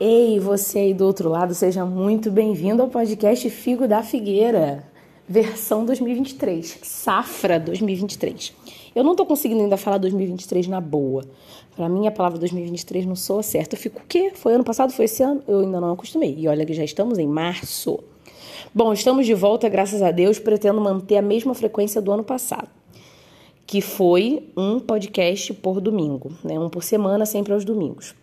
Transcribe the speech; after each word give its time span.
Ei, 0.00 0.38
você 0.38 0.78
aí 0.78 0.94
do 0.94 1.04
outro 1.04 1.28
lado, 1.28 1.52
seja 1.52 1.84
muito 1.84 2.30
bem-vindo 2.30 2.80
ao 2.80 2.86
podcast 2.86 3.50
Figo 3.50 3.88
da 3.88 4.00
Figueira, 4.00 4.84
versão 5.28 5.84
2023, 5.84 6.78
safra 6.84 7.58
2023. 7.58 8.54
Eu 8.94 9.02
não 9.02 9.16
tô 9.16 9.26
conseguindo 9.26 9.60
ainda 9.60 9.76
falar 9.76 9.98
2023 9.98 10.68
na 10.68 10.80
boa. 10.80 11.24
Para 11.74 11.88
mim, 11.88 12.06
a 12.06 12.12
palavra 12.12 12.38
2023 12.38 13.06
não 13.06 13.16
soa 13.16 13.42
certo. 13.42 13.72
Eu 13.72 13.78
fico, 13.80 13.98
o 13.98 14.06
quê? 14.06 14.30
Foi 14.36 14.54
ano 14.54 14.62
passado? 14.62 14.92
Foi 14.92 15.06
esse 15.06 15.20
ano? 15.20 15.42
Eu 15.48 15.62
ainda 15.62 15.80
não 15.80 15.90
acostumei. 15.90 16.32
E 16.38 16.46
olha 16.46 16.64
que 16.64 16.74
já 16.74 16.84
estamos 16.84 17.18
em 17.18 17.26
março. 17.26 17.98
Bom, 18.72 18.92
estamos 18.92 19.26
de 19.26 19.34
volta, 19.34 19.68
graças 19.68 20.00
a 20.00 20.12
Deus. 20.12 20.38
Pretendo 20.38 20.80
manter 20.80 21.16
a 21.16 21.22
mesma 21.22 21.54
frequência 21.54 22.00
do 22.00 22.12
ano 22.12 22.22
passado, 22.22 22.68
que 23.66 23.80
foi 23.80 24.48
um 24.56 24.78
podcast 24.78 25.52
por 25.54 25.80
domingo, 25.80 26.30
né? 26.44 26.56
Um 26.56 26.68
por 26.68 26.84
semana, 26.84 27.26
sempre 27.26 27.52
aos 27.52 27.64
domingos. 27.64 28.14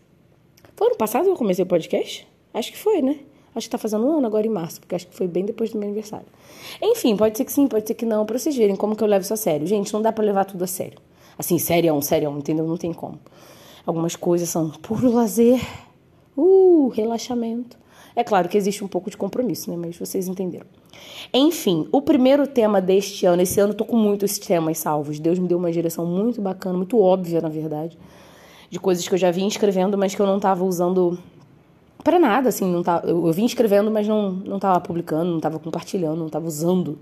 Foi 0.75 0.87
ano 0.87 0.97
passado 0.97 1.23
que 1.23 1.29
eu 1.29 1.35
comecei 1.35 1.63
o 1.63 1.67
podcast? 1.67 2.27
Acho 2.53 2.71
que 2.71 2.77
foi, 2.77 3.01
né? 3.01 3.19
Acho 3.55 3.67
que 3.67 3.71
tá 3.71 3.77
fazendo 3.77 4.05
um 4.05 4.17
ano 4.17 4.27
agora 4.27 4.45
em 4.45 4.49
março, 4.49 4.81
porque 4.81 4.93
acho 4.93 5.07
que 5.07 5.15
foi 5.15 5.25
bem 5.25 5.45
depois 5.45 5.71
do 5.71 5.77
meu 5.77 5.87
aniversário. 5.87 6.25
Enfim, 6.81 7.15
pode 7.15 7.37
ser 7.37 7.45
que 7.45 7.53
sim, 7.53 7.65
pode 7.65 7.87
ser 7.87 7.93
que 7.93 8.05
não, 8.05 8.25
pra 8.25 8.37
vocês 8.37 8.57
verem 8.57 8.75
como 8.75 8.93
que 8.93 9.01
eu 9.01 9.07
levo 9.07 9.23
isso 9.23 9.33
a 9.33 9.37
sério. 9.37 9.65
Gente, 9.65 9.93
não 9.93 10.01
dá 10.01 10.11
para 10.11 10.25
levar 10.25 10.43
tudo 10.43 10.65
a 10.65 10.67
sério. 10.67 10.99
Assim, 11.37 11.57
sério, 11.57 12.01
sério, 12.01 12.29
entendeu? 12.37 12.67
Não 12.67 12.75
tem 12.75 12.91
como. 12.91 13.17
Algumas 13.85 14.17
coisas 14.17 14.49
são 14.49 14.69
puro 14.69 15.13
lazer, 15.13 15.61
uh, 16.35 16.89
relaxamento. 16.89 17.77
É 18.13 18.23
claro 18.23 18.49
que 18.49 18.57
existe 18.57 18.83
um 18.83 18.87
pouco 18.87 19.09
de 19.09 19.15
compromisso, 19.15 19.71
né? 19.71 19.77
Mas 19.77 19.97
vocês 19.97 20.27
entenderam. 20.27 20.65
Enfim, 21.33 21.87
o 21.93 22.01
primeiro 22.01 22.45
tema 22.47 22.81
deste 22.81 23.25
ano, 23.25 23.41
esse 23.41 23.61
ano 23.61 23.71
eu 23.71 23.77
tô 23.77 23.85
com 23.85 23.95
muitos 23.95 24.37
temas 24.37 24.77
salvos. 24.79 25.19
Deus 25.19 25.39
me 25.39 25.47
deu 25.47 25.57
uma 25.57 25.71
direção 25.71 26.05
muito 26.05 26.41
bacana, 26.41 26.77
muito 26.77 26.99
óbvia, 26.99 27.39
na 27.39 27.49
verdade 27.49 27.97
de 28.75 28.79
coisas 28.81 29.07
que 29.07 29.13
eu 29.13 29.17
já 29.17 29.31
vinha 29.31 29.47
escrevendo, 29.47 29.97
mas 29.97 30.13
que 30.13 30.21
eu 30.21 30.27
não 30.27 30.35
estava 30.35 30.65
usando 30.65 31.17
para 32.03 32.19
nada, 32.19 32.49
assim, 32.49 32.69
não 32.69 32.83
eu, 33.05 33.27
eu 33.27 33.31
vim 33.31 33.45
escrevendo, 33.45 33.89
mas 33.89 34.05
não 34.05 34.31
não 34.31 34.57
estava 34.57 34.81
publicando, 34.81 35.29
não 35.29 35.37
estava 35.37 35.57
compartilhando, 35.57 36.17
não 36.17 36.27
estava 36.27 36.45
usando 36.45 36.99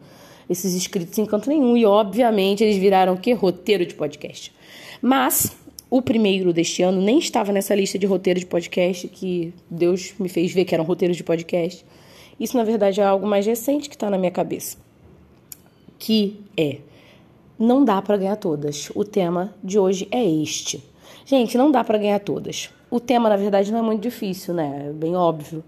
esses 0.47 0.75
escritos 0.75 1.17
em 1.17 1.25
canto 1.25 1.49
nenhum. 1.49 1.75
E 1.75 1.83
obviamente 1.83 2.63
eles 2.63 2.77
viraram 2.77 3.17
que 3.17 3.33
roteiro 3.33 3.87
de 3.87 3.95
podcast. 3.95 4.53
Mas 5.01 5.57
o 5.89 5.99
primeiro 5.99 6.53
deste 6.53 6.83
ano 6.83 7.01
nem 7.01 7.17
estava 7.17 7.51
nessa 7.51 7.73
lista 7.73 7.97
de 7.97 8.05
roteiro 8.05 8.39
de 8.39 8.45
podcast 8.45 9.07
que 9.07 9.51
Deus 9.67 10.13
me 10.19 10.29
fez 10.29 10.53
ver 10.53 10.63
que 10.63 10.75
eram 10.75 10.83
roteiros 10.83 11.17
de 11.17 11.23
podcast. 11.23 11.83
Isso 12.39 12.55
na 12.55 12.63
verdade 12.63 13.01
é 13.01 13.03
algo 13.03 13.25
mais 13.25 13.47
recente 13.47 13.89
que 13.89 13.95
está 13.95 14.11
na 14.11 14.17
minha 14.19 14.31
cabeça, 14.31 14.77
que 15.97 16.39
é 16.55 16.77
não 17.57 17.83
dá 17.83 17.99
para 17.99 18.15
ganhar 18.15 18.35
todas. 18.35 18.91
O 18.93 19.03
tema 19.03 19.55
de 19.63 19.79
hoje 19.79 20.07
é 20.11 20.23
este. 20.23 20.92
Gente, 21.25 21.57
não 21.57 21.71
dá 21.71 21.83
para 21.83 21.97
ganhar 21.97 22.19
todas. 22.19 22.69
O 22.91 22.99
tema, 22.99 23.29
na 23.29 23.37
verdade, 23.37 23.71
não 23.71 23.79
é 23.79 23.81
muito 23.81 24.01
difícil, 24.01 24.53
né? 24.53 24.87
É 24.89 24.91
bem 24.91 25.15
óbvio. 25.15 25.63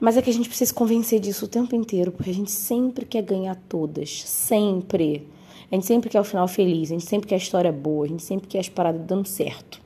Mas 0.00 0.16
é 0.16 0.22
que 0.22 0.30
a 0.30 0.32
gente 0.32 0.48
precisa 0.48 0.68
se 0.68 0.74
convencer 0.74 1.20
disso 1.20 1.44
o 1.44 1.48
tempo 1.48 1.76
inteiro, 1.76 2.10
porque 2.10 2.30
a 2.30 2.34
gente 2.34 2.50
sempre 2.50 3.04
quer 3.04 3.22
ganhar 3.22 3.54
todas. 3.68 4.22
Sempre. 4.22 5.28
A 5.70 5.74
gente 5.74 5.86
sempre 5.86 6.10
quer 6.10 6.20
o 6.20 6.24
final 6.24 6.48
feliz, 6.48 6.90
a 6.90 6.94
gente 6.94 7.06
sempre 7.06 7.28
quer 7.28 7.36
a 7.36 7.38
história 7.38 7.70
boa, 7.70 8.04
a 8.04 8.08
gente 8.08 8.22
sempre 8.22 8.48
quer 8.48 8.58
as 8.58 8.68
paradas 8.68 9.02
dando 9.06 9.28
certo. 9.28 9.80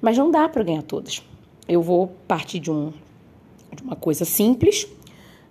Mas 0.00 0.16
não 0.16 0.30
dá 0.30 0.48
para 0.48 0.62
ganhar 0.62 0.82
todas. 0.82 1.22
Eu 1.66 1.82
vou 1.82 2.12
partir 2.28 2.60
de, 2.60 2.70
um, 2.70 2.92
de 3.74 3.82
uma 3.82 3.96
coisa 3.96 4.24
simples, 4.24 4.86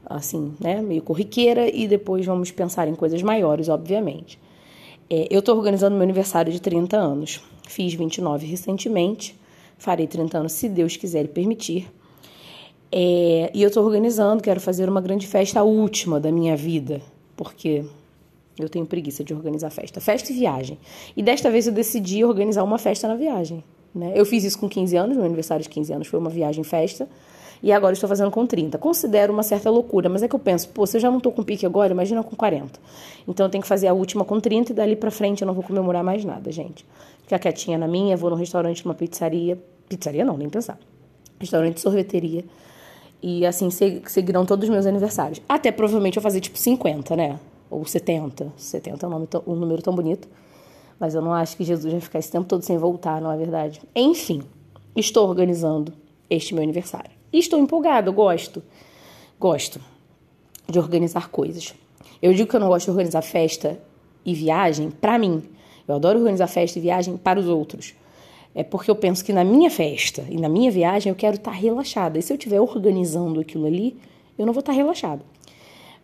assim, 0.06 0.54
né? 0.60 0.82
Meio 0.82 1.02
corriqueira, 1.02 1.68
e 1.68 1.88
depois 1.88 2.26
vamos 2.26 2.52
pensar 2.52 2.88
em 2.88 2.96
coisas 2.96 3.22
maiores, 3.22 3.68
obviamente. 3.68 4.40
É, 5.10 5.28
eu 5.30 5.40
estou 5.40 5.58
organizando 5.58 5.96
meu 5.96 6.04
aniversário 6.04 6.52
de 6.54 6.62
30 6.62 6.96
anos. 6.96 7.42
Fiz 7.70 7.94
29 7.94 8.48
recentemente, 8.48 9.40
farei 9.78 10.08
30 10.08 10.40
anos 10.40 10.54
se 10.54 10.68
Deus 10.68 10.98
quiser 10.98 11.26
e 11.26 11.28
permitir. 11.28 11.88
É, 12.92 13.52
e 13.54 13.62
eu 13.62 13.68
estou 13.68 13.86
organizando, 13.86 14.42
quero 14.42 14.60
fazer 14.60 14.90
uma 14.90 15.00
grande 15.00 15.28
festa, 15.28 15.60
a 15.60 15.64
última 15.64 16.20
da 16.20 16.32
minha 16.32 16.58
vida, 16.58 17.00
porque 17.38 17.86
eu 18.58 18.68
tenho 18.68 18.88
preguiça 18.88 19.24
de 19.24 19.36
organizar 19.36 19.70
festa. 19.70 20.02
Festa 20.02 20.34
e 20.34 20.36
viagem. 20.36 20.80
E 21.16 21.22
desta 21.22 21.52
vez 21.52 21.68
eu 21.68 21.74
decidi 21.74 22.26
organizar 22.26 22.64
uma 22.64 22.80
festa 22.80 23.08
na 23.08 23.14
viagem. 23.14 23.64
Né? 23.94 24.14
Eu 24.16 24.26
fiz 24.26 24.44
isso 24.44 24.58
com 24.58 24.68
15 24.68 24.98
anos, 24.98 25.16
meu 25.16 25.26
aniversário 25.28 25.62
de 25.62 25.70
15 25.70 25.94
anos 25.94 26.08
foi 26.08 26.20
uma 26.20 26.32
viagem 26.32 26.64
festa. 26.64 27.08
E 27.62 27.72
agora 27.72 27.94
estou 27.94 28.08
fazendo 28.08 28.32
com 28.32 28.46
30. 28.46 28.78
Considero 28.78 29.34
uma 29.34 29.44
certa 29.44 29.70
loucura, 29.70 30.08
mas 30.08 30.24
é 30.24 30.28
que 30.28 30.36
eu 30.36 30.40
penso, 30.40 30.70
pô, 30.70 30.86
se 30.86 30.98
eu 30.98 31.02
já 31.02 31.10
não 31.10 31.18
estou 31.18 31.32
com 31.32 31.44
pique 31.44 31.66
agora, 31.66 31.92
imagina 31.92 32.24
com 32.24 32.36
40. 32.36 32.80
Então 33.28 33.46
eu 33.46 33.50
tenho 33.50 33.62
que 33.62 33.68
fazer 33.68 33.88
a 33.88 33.94
última 33.94 34.24
com 34.24 34.40
30 34.40 34.72
e 34.72 34.76
dali 34.76 34.96
para 34.96 35.12
frente 35.12 35.42
eu 35.42 35.46
não 35.46 35.54
vou 35.54 35.64
comemorar 35.64 36.04
mais 36.04 36.24
nada, 36.24 36.52
gente. 36.52 36.86
Ficar 37.24 37.40
quietinha 37.40 37.78
na 37.78 37.88
minha, 37.88 38.16
vou 38.16 38.30
no 38.30 38.36
restaurante, 38.36 38.86
numa 38.86 38.96
pizzaria. 38.96 39.58
Pizzaria 39.90 40.24
não, 40.24 40.38
nem 40.38 40.50
pensar. 40.50 40.80
Restaurante, 41.40 41.82
sorveteria. 41.82 42.46
E 43.22 43.46
assim 43.46 43.70
seguirão 43.70 44.46
todos 44.46 44.64
os 44.64 44.70
meus 44.70 44.86
aniversários. 44.86 45.42
Até 45.48 45.72
provavelmente 45.72 46.16
eu 46.16 46.24
fazer 46.24 46.40
tipo 46.40 46.58
50, 46.58 47.16
né? 47.16 47.40
Ou 47.70 47.86
70. 47.86 48.54
70 48.56 49.06
é 49.06 49.10
um, 49.10 49.28
um 49.48 49.56
número 49.56 49.82
tão 49.82 49.94
bonito. 49.94 50.28
Mas 50.98 51.14
eu 51.14 51.22
não 51.22 51.34
acho 51.34 51.58
que 51.58 51.64
Jesus 51.64 51.92
vai 51.92 52.02
ficar 52.02 52.20
esse 52.20 52.32
tempo 52.32 52.48
todo 52.48 52.64
sem 52.64 52.78
voltar, 52.78 53.22
não 53.22 53.32
é 53.32 53.38
verdade? 53.38 53.82
Enfim, 53.96 54.44
estou 54.96 55.28
organizando 55.28 55.94
este 56.30 56.54
meu 56.54 56.64
aniversário. 56.64 57.19
E 57.32 57.40
estou 57.40 57.60
empolgada, 57.60 58.10
gosto. 58.12 58.62
Gosto 59.40 59.80
de 60.68 60.80
organizar 60.80 61.30
coisas. 61.30 61.74
Eu 62.22 62.34
digo 62.34 62.50
que 62.50 62.56
eu 62.56 62.60
não 62.60 62.68
gosto 62.68 62.86
de 62.86 62.92
organizar 62.92 63.22
festa 63.22 63.80
e 64.26 64.34
viagem 64.34 64.92
para 64.92 65.18
mim. 65.18 65.44
Eu 65.88 65.96
adoro 65.96 66.20
organizar 66.20 66.48
festa 66.48 66.78
e 66.78 66.82
viagem 66.82 67.18
para 67.18 67.40
os 67.40 67.48
outros. 67.48 67.94
É 68.54 68.64
porque 68.64 68.90
eu 68.90 68.96
penso 68.96 69.24
que 69.24 69.32
na 69.32 69.44
minha 69.44 69.70
festa 69.70 70.26
e 70.30 70.38
na 70.38 70.50
minha 70.50 70.72
viagem 70.72 71.10
eu 71.10 71.16
quero 71.16 71.36
estar 71.38 71.52
tá 71.52 71.58
relaxada. 71.58 72.18
E 72.20 72.22
se 72.22 72.34
eu 72.34 72.38
estiver 72.38 72.60
organizando 72.60 73.40
aquilo 73.40 73.66
ali, 73.66 73.98
eu 74.38 74.46
não 74.46 74.54
vou 74.54 74.60
estar 74.60 74.74
tá 74.74 74.78
relaxada. 74.78 75.22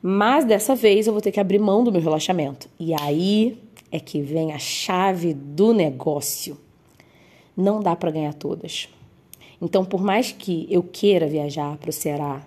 Mas 0.01 0.45
dessa 0.45 0.75
vez 0.75 1.07
eu 1.07 1.13
vou 1.13 1.21
ter 1.21 1.31
que 1.31 1.39
abrir 1.39 1.59
mão 1.59 1.83
do 1.83 1.91
meu 1.91 2.01
relaxamento. 2.01 2.69
E 2.79 2.93
aí 2.93 3.57
é 3.91 3.99
que 3.99 4.21
vem 4.21 4.53
a 4.53 4.59
chave 4.59 5.33
do 5.33 5.73
negócio. 5.73 6.57
Não 7.57 7.79
dá 7.79 7.95
para 7.95 8.11
ganhar 8.11 8.33
todas. 8.33 8.89
Então, 9.61 9.85
por 9.85 10.01
mais 10.01 10.31
que 10.31 10.67
eu 10.69 10.83
queira 10.83 11.27
viajar 11.27 11.77
para 11.77 11.89
o 11.89 11.93
Ceará 11.93 12.41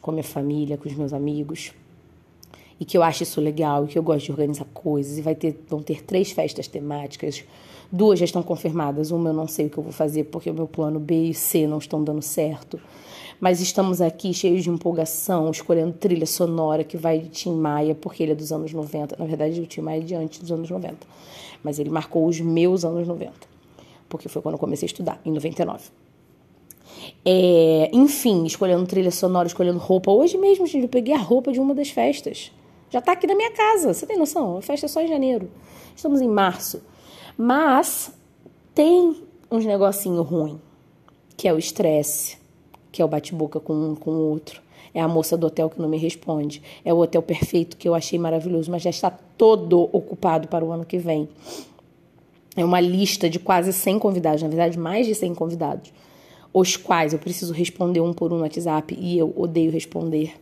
com 0.00 0.10
a 0.10 0.14
minha 0.14 0.24
família, 0.24 0.76
com 0.76 0.88
os 0.88 0.94
meus 0.94 1.12
amigos, 1.12 1.72
e 2.78 2.84
que 2.84 2.96
eu 2.96 3.02
ache 3.02 3.24
isso 3.24 3.40
legal, 3.40 3.84
e 3.84 3.88
que 3.88 3.98
eu 3.98 4.02
gosto 4.02 4.26
de 4.26 4.32
organizar 4.32 4.66
coisas, 4.72 5.18
e 5.18 5.22
vai 5.22 5.34
ter, 5.34 5.58
vão 5.68 5.82
ter 5.82 6.02
três 6.02 6.30
festas 6.30 6.66
temáticas, 6.66 7.44
duas 7.92 8.18
já 8.18 8.24
estão 8.24 8.42
confirmadas, 8.42 9.10
uma 9.10 9.30
eu 9.30 9.34
não 9.34 9.46
sei 9.46 9.66
o 9.66 9.70
que 9.70 9.78
eu 9.78 9.82
vou 9.82 9.92
fazer 9.92 10.24
porque 10.24 10.50
o 10.50 10.54
meu 10.54 10.66
plano 10.66 10.98
B 10.98 11.28
e 11.28 11.34
C 11.34 11.66
não 11.66 11.78
estão 11.78 12.02
dando 12.02 12.22
certo. 12.22 12.80
Mas 13.38 13.60
estamos 13.60 14.02
aqui 14.02 14.34
cheios 14.34 14.62
de 14.62 14.70
empolgação, 14.70 15.50
escolhendo 15.50 15.94
trilha 15.94 16.26
sonora 16.26 16.84
que 16.84 16.96
vai 16.96 17.20
de 17.20 17.28
Tim 17.30 17.54
Maia, 17.54 17.94
porque 17.94 18.22
ele 18.22 18.32
é 18.32 18.34
dos 18.34 18.52
anos 18.52 18.72
90. 18.72 19.16
Na 19.18 19.24
verdade, 19.24 19.58
o 19.60 19.66
Tim 19.66 19.80
Maia 19.80 20.00
é 20.00 20.04
de 20.04 20.14
antes 20.14 20.40
dos 20.40 20.52
anos 20.52 20.68
90. 20.68 20.96
Mas 21.64 21.78
ele 21.78 21.88
marcou 21.88 22.26
os 22.26 22.38
meus 22.38 22.84
anos 22.84 23.08
90, 23.08 23.32
porque 24.10 24.28
foi 24.28 24.42
quando 24.42 24.54
eu 24.54 24.58
comecei 24.58 24.84
a 24.86 24.90
estudar, 24.90 25.20
em 25.24 25.32
99. 25.32 25.84
É, 27.24 27.90
enfim, 27.92 28.44
escolhendo 28.44 28.86
trilha 28.86 29.10
sonora, 29.10 29.46
escolhendo 29.46 29.78
roupa. 29.78 30.10
Hoje 30.10 30.38
mesmo, 30.38 30.66
gente, 30.66 30.82
eu 30.82 30.88
peguei 30.88 31.14
a 31.14 31.18
roupa 31.18 31.52
de 31.52 31.60
uma 31.60 31.74
das 31.74 31.90
festas. 31.90 32.50
Já 32.90 33.00
tá 33.00 33.12
aqui 33.12 33.26
na 33.26 33.34
minha 33.34 33.52
casa, 33.52 33.92
você 33.92 34.06
tem 34.06 34.18
noção? 34.18 34.56
A 34.56 34.62
festa 34.62 34.86
é 34.86 34.88
só 34.88 35.00
em 35.00 35.08
janeiro. 35.08 35.50
Estamos 35.94 36.20
em 36.20 36.28
março. 36.28 36.82
Mas 37.36 38.12
tem 38.74 39.22
uns 39.50 39.64
negocinho 39.64 40.22
ruim, 40.22 40.60
que 41.36 41.46
é 41.46 41.52
o 41.52 41.58
estresse, 41.58 42.38
que 42.90 43.00
é 43.00 43.04
o 43.04 43.08
bate-boca 43.08 43.60
com 43.60 43.74
um 43.74 43.94
com 43.94 44.10
o 44.10 44.30
outro. 44.30 44.62
É 44.92 45.00
a 45.00 45.06
moça 45.06 45.36
do 45.36 45.46
hotel 45.46 45.70
que 45.70 45.80
não 45.80 45.88
me 45.88 45.98
responde. 45.98 46.62
É 46.84 46.92
o 46.92 46.98
hotel 46.98 47.22
perfeito 47.22 47.76
que 47.76 47.88
eu 47.88 47.94
achei 47.94 48.18
maravilhoso, 48.18 48.70
mas 48.70 48.82
já 48.82 48.90
está 48.90 49.10
todo 49.10 49.88
ocupado 49.92 50.48
para 50.48 50.64
o 50.64 50.72
ano 50.72 50.84
que 50.84 50.98
vem. 50.98 51.28
É 52.56 52.64
uma 52.64 52.80
lista 52.80 53.30
de 53.30 53.38
quase 53.38 53.72
100 53.72 53.98
convidados, 54.00 54.42
na 54.42 54.48
verdade, 54.48 54.76
mais 54.76 55.06
de 55.06 55.14
100 55.14 55.34
convidados 55.34 55.92
os 56.52 56.76
quais 56.76 57.12
eu 57.12 57.18
preciso 57.18 57.52
responder 57.52 58.00
um 58.00 58.12
por 58.12 58.32
um 58.32 58.36
no 58.36 58.42
WhatsApp 58.42 58.96
e 58.98 59.16
eu 59.16 59.32
odeio 59.36 59.70
responder. 59.70 60.34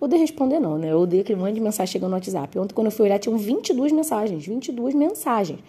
Odeio 0.00 0.20
responder 0.20 0.58
não, 0.58 0.78
né? 0.78 0.90
Eu 0.90 1.00
odeio 1.00 1.22
aquele 1.22 1.38
monte 1.38 1.54
de 1.54 1.60
mensagem 1.60 1.92
chegando 1.92 2.10
no 2.10 2.16
WhatsApp. 2.16 2.58
Ontem, 2.58 2.74
quando 2.74 2.86
eu 2.86 2.90
fui 2.90 3.06
olhar, 3.06 3.18
tinham 3.18 3.38
22 3.38 3.92
mensagens. 3.92 4.44
22 4.44 4.94
mensagens. 4.94 5.60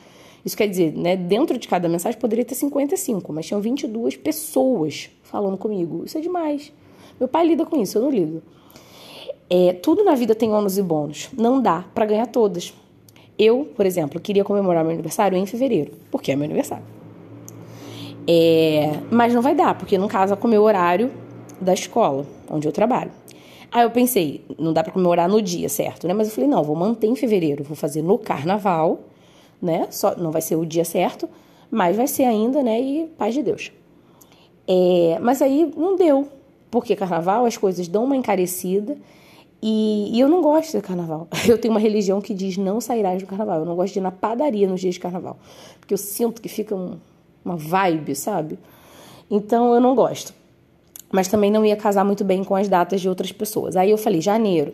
Isso 0.46 0.58
quer 0.58 0.68
dizer, 0.68 0.94
né? 0.98 1.16
Dentro 1.16 1.58
de 1.58 1.68
cada 1.68 1.88
mensagem 1.88 2.20
poderia 2.20 2.44
ter 2.44 2.56
55, 2.56 3.32
mas 3.32 3.46
tinham 3.46 3.62
22 3.62 4.18
pessoas 4.18 5.10
falando 5.22 5.58
comigo. 5.58 6.04
Isso 6.06 6.18
é 6.18 6.22
demais. 6.22 6.72
Meu 7.20 7.28
pai 7.28 7.46
lida 7.46 7.66
com 7.66 7.80
isso, 7.82 7.98
eu 7.98 8.02
não 8.02 8.10
lido. 8.10 8.42
É, 9.50 9.74
tudo 9.74 10.04
na 10.04 10.16
vida 10.16 10.34
tem 10.34 10.52
ônus 10.52 10.78
e 10.78 10.82
bônus. 10.82 11.30
Não 11.38 11.62
dá 11.62 11.86
para 11.94 12.06
ganhar 12.06 12.26
todas. 12.26 12.74
Eu, 13.38 13.72
por 13.76 13.86
exemplo, 13.86 14.20
queria 14.20 14.44
comemorar 14.44 14.84
meu 14.84 14.94
aniversário 14.94 15.38
em 15.38 15.46
fevereiro, 15.46 15.92
porque 16.10 16.32
é 16.32 16.36
meu 16.36 16.46
aniversário. 16.46 16.84
É, 18.28 19.00
mas 19.12 19.34
não 19.34 19.42
vai 19.42 19.54
dar, 19.54 19.78
porque 19.78 19.98
não 19.98 20.08
casa 20.08 20.36
com 20.36 20.48
o 20.48 20.50
meu 20.50 20.64
horário 20.64 21.12
da 21.60 21.74
escola, 21.74 22.26
onde 22.50 22.68
eu 22.68 22.72
trabalho. 22.72 23.12
Aí 23.72 23.84
eu 23.84 23.90
pensei, 23.90 24.46
não 24.58 24.72
dá 24.72 24.84
para 24.84 24.94
comemorar 24.94 25.28
no 25.28 25.42
dia, 25.42 25.68
certo? 25.68 26.08
Né? 26.08 26.14
Mas 26.14 26.28
eu 26.28 26.34
falei, 26.36 26.50
não, 26.50 26.64
vou 26.64 26.76
manter 26.76 27.08
em 27.08 27.16
fevereiro, 27.16 27.64
vou 27.64 27.76
fazer 27.76 28.02
no 28.02 28.18
carnaval, 28.18 29.00
né? 29.62 29.88
Só, 29.90 30.16
não 30.16 30.32
vai 30.32 30.42
ser 30.42 30.56
o 30.56 30.66
dia 30.66 30.86
certo, 30.86 31.28
mas 31.72 31.98
vai 31.98 32.08
ser 32.08 32.24
ainda, 32.24 32.62
né? 32.62 32.80
E 32.80 33.08
paz 33.18 33.34
de 33.34 33.42
Deus. 33.42 33.72
É, 34.68 35.18
mas 35.20 35.42
aí 35.42 35.74
não 35.76 35.96
deu, 35.96 36.28
porque 36.70 36.96
carnaval 36.96 37.46
as 37.46 37.58
coisas 37.58 37.88
dão 37.88 38.04
uma 38.04 38.16
encarecida 38.16 38.96
e, 39.66 40.12
e, 40.14 40.20
eu 40.20 40.28
não 40.28 40.42
gosto 40.42 40.74
de 40.74 40.82
carnaval. 40.82 41.28
Eu 41.48 41.58
tenho 41.58 41.74
uma 41.74 41.80
religião 41.80 42.20
que 42.20 42.34
diz 42.34 42.58
não 42.58 42.82
sairás 42.82 43.22
do 43.24 43.26
carnaval. 43.26 43.60
Eu 43.60 43.66
não 43.66 43.78
gosto 43.78 43.94
de 43.94 44.00
ir 44.00 44.02
na 44.02 44.12
padaria 44.12 44.68
nos 44.68 44.82
dias 44.82 44.96
de 44.96 45.00
carnaval, 45.00 45.38
porque 45.80 45.94
eu 45.94 45.98
sinto 45.98 46.42
que 46.42 46.50
fica 46.50 46.76
um, 46.76 46.98
uma 47.44 47.56
vibe, 47.56 48.16
sabe? 48.16 48.58
Então 49.30 49.74
eu 49.74 49.82
não 49.82 49.96
gosto. 49.96 50.34
Mas 51.12 51.28
também 51.28 51.52
não 51.52 51.66
ia 51.66 51.76
casar 51.76 52.04
muito 52.04 52.24
bem 52.24 52.44
com 52.44 52.56
as 52.56 52.68
datas 52.68 53.02
de 53.02 53.08
outras 53.08 53.32
pessoas. 53.32 53.76
Aí 53.76 53.92
eu 53.92 53.98
falei, 53.98 54.22
janeiro. 54.22 54.74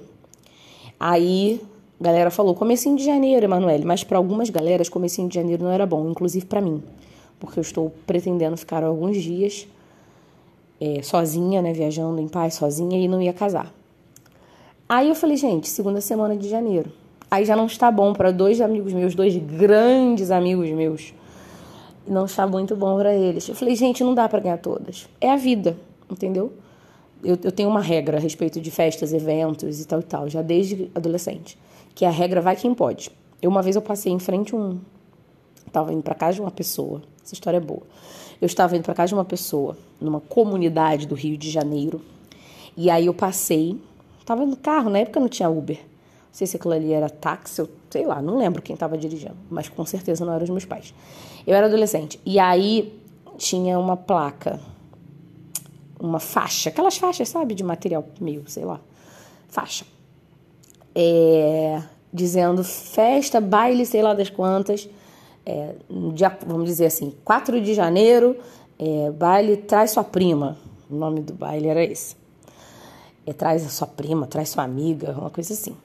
Aí 1.00 1.62
a 2.00 2.04
galera 2.04 2.32
falou, 2.32 2.56
comecinho 2.56 2.96
de 2.96 3.04
janeiro, 3.04 3.46
Emanuele. 3.46 3.86
Mas 3.86 4.04
para 4.04 4.18
algumas 4.18 4.50
galeras, 4.50 4.88
comecinho 4.88 5.28
de 5.28 5.36
janeiro 5.36 5.64
não 5.64 5.72
era 5.72 5.86
bom, 5.86 6.10
inclusive 6.10 6.46
para 6.46 6.62
mim. 6.62 6.82
Porque 7.40 7.60
eu 7.60 7.62
estou 7.62 7.94
pretendendo 8.08 8.56
ficar 8.56 8.84
alguns 8.84 9.22
dias 9.22 9.68
é, 10.80 11.02
sozinha, 11.02 11.62
né? 11.62 11.74
Viajando 11.74 12.22
em 12.22 12.28
paz, 12.28 12.54
sozinha, 12.54 12.98
e 12.98 13.08
não 13.08 13.22
ia 13.22 13.34
casar. 13.34 13.74
Aí 14.88 15.10
eu 15.10 15.16
falei, 15.16 15.38
gente, 15.38 15.68
segunda 15.68 16.02
semana 16.02 16.36
de 16.36 16.50
janeiro. 16.50 16.92
Aí 17.30 17.46
já 17.46 17.56
não 17.56 17.68
está 17.68 17.92
bom 17.92 18.14
para 18.14 18.32
dois 18.32 18.60
amigos 18.60 18.92
meus, 18.92 19.14
dois 19.14 19.36
grandes 19.38 20.32
amigos 20.32 20.70
meus 20.70 21.14
não 22.10 22.26
está 22.26 22.48
muito 22.48 22.76
bom 22.76 22.98
para 22.98 23.14
eles. 23.14 23.48
Eu 23.48 23.56
falei, 23.56 23.76
gente, 23.76 24.04
não 24.04 24.14
dá 24.14 24.28
para 24.28 24.40
ganhar 24.40 24.58
todas. 24.58 25.08
É 25.22 25.32
a 25.32 25.36
vida, 25.36 25.78
entendeu? 26.10 26.52
Eu, 27.24 27.38
eu, 27.44 27.52
tenho 27.52 27.70
uma 27.70 27.82
regra 27.82 28.18
a 28.18 28.20
respeito 28.20 28.60
de 28.60 28.72
festas, 28.72 29.14
eventos 29.14 29.80
e 29.82 29.86
tal 29.86 30.00
e 30.00 30.04
tal, 30.04 30.30
já 30.30 30.42
desde 30.42 30.90
adolescente, 30.96 31.58
que 31.94 32.06
a 32.06 32.10
regra 32.10 32.42
vai 32.42 32.56
quem 32.56 32.74
pode. 32.74 33.12
Eu 33.42 33.50
uma 33.50 33.62
vez 33.62 33.76
eu 33.76 33.82
passei 33.82 34.12
em 34.12 34.20
frente 34.20 34.56
um 34.56 34.80
estava 35.68 35.94
indo 35.94 36.02
para 36.02 36.16
casa 36.16 36.36
de 36.36 36.42
uma 36.42 36.52
pessoa. 36.52 37.02
Essa 37.24 37.34
história 37.34 37.58
é 37.58 37.62
boa. 37.62 37.84
Eu 38.42 38.46
estava 38.46 38.76
indo 38.76 38.84
para 38.84 38.94
casa 38.94 39.10
de 39.10 39.14
uma 39.14 39.26
pessoa 39.26 39.78
numa 40.02 40.20
comunidade 40.20 41.06
do 41.06 41.16
Rio 41.16 41.38
de 41.38 41.50
Janeiro. 41.50 42.02
E 42.76 42.90
aí 42.90 43.06
eu 43.06 43.14
passei, 43.14 43.80
estava 44.20 44.46
no 44.46 44.56
carro, 44.56 44.90
na 44.90 45.00
época 45.00 45.20
não 45.20 45.30
tinha 45.30 45.50
Uber. 45.50 45.78
Não 45.78 46.32
sei 46.32 46.48
se 46.48 46.58
aquilo 46.58 46.74
ali 46.74 46.92
era 46.92 47.10
táxi, 47.10 47.62
eu 47.62 47.70
sei 47.90 48.06
lá, 48.06 48.22
não 48.22 48.38
lembro 48.38 48.62
quem 48.62 48.74
estava 48.74 48.98
dirigindo, 48.98 49.38
mas 49.50 49.68
com 49.68 49.86
certeza 49.86 50.26
não 50.26 50.34
eram 50.34 50.44
os 50.44 50.50
meus 50.50 50.66
pais. 50.66 50.94
Eu 51.46 51.56
era 51.56 51.68
adolescente. 51.68 52.20
E 52.26 52.40
aí 52.40 53.00
tinha 53.38 53.80
uma 53.80 53.98
placa, 53.98 54.60
uma 56.00 56.20
faixa, 56.20 56.70
aquelas 56.70 56.98
faixas, 56.98 57.30
sabe, 57.30 57.56
de 57.56 57.64
material 57.64 58.06
meio, 58.20 58.44
sei 58.48 58.66
lá, 58.66 58.80
faixa. 59.48 59.86
É, 60.94 61.82
dizendo 62.12 62.64
festa, 62.64 63.40
baile, 63.40 63.86
sei 63.86 64.02
lá 64.02 64.14
das 64.14 64.30
quantas, 64.30 64.90
é, 65.46 65.76
dia, 66.14 66.38
vamos 66.46 66.66
dizer 66.66 66.88
assim, 66.88 67.14
4 67.24 67.62
de 67.62 67.74
janeiro, 67.74 68.36
é, 68.78 69.12
baile 69.12 69.58
traz 69.58 69.92
sua 69.92 70.04
prima. 70.04 70.58
O 70.90 70.96
nome 70.96 71.22
do 71.22 71.34
baile 71.34 71.68
era 71.68 71.84
esse. 71.84 72.16
É, 73.26 73.34
traz 73.34 73.66
a 73.66 73.70
sua 73.70 73.88
prima, 73.88 74.26
traz 74.26 74.50
sua 74.50 74.64
amiga, 74.64 75.12
uma 75.12 75.30
coisa 75.30 75.54
assim. 75.54 75.76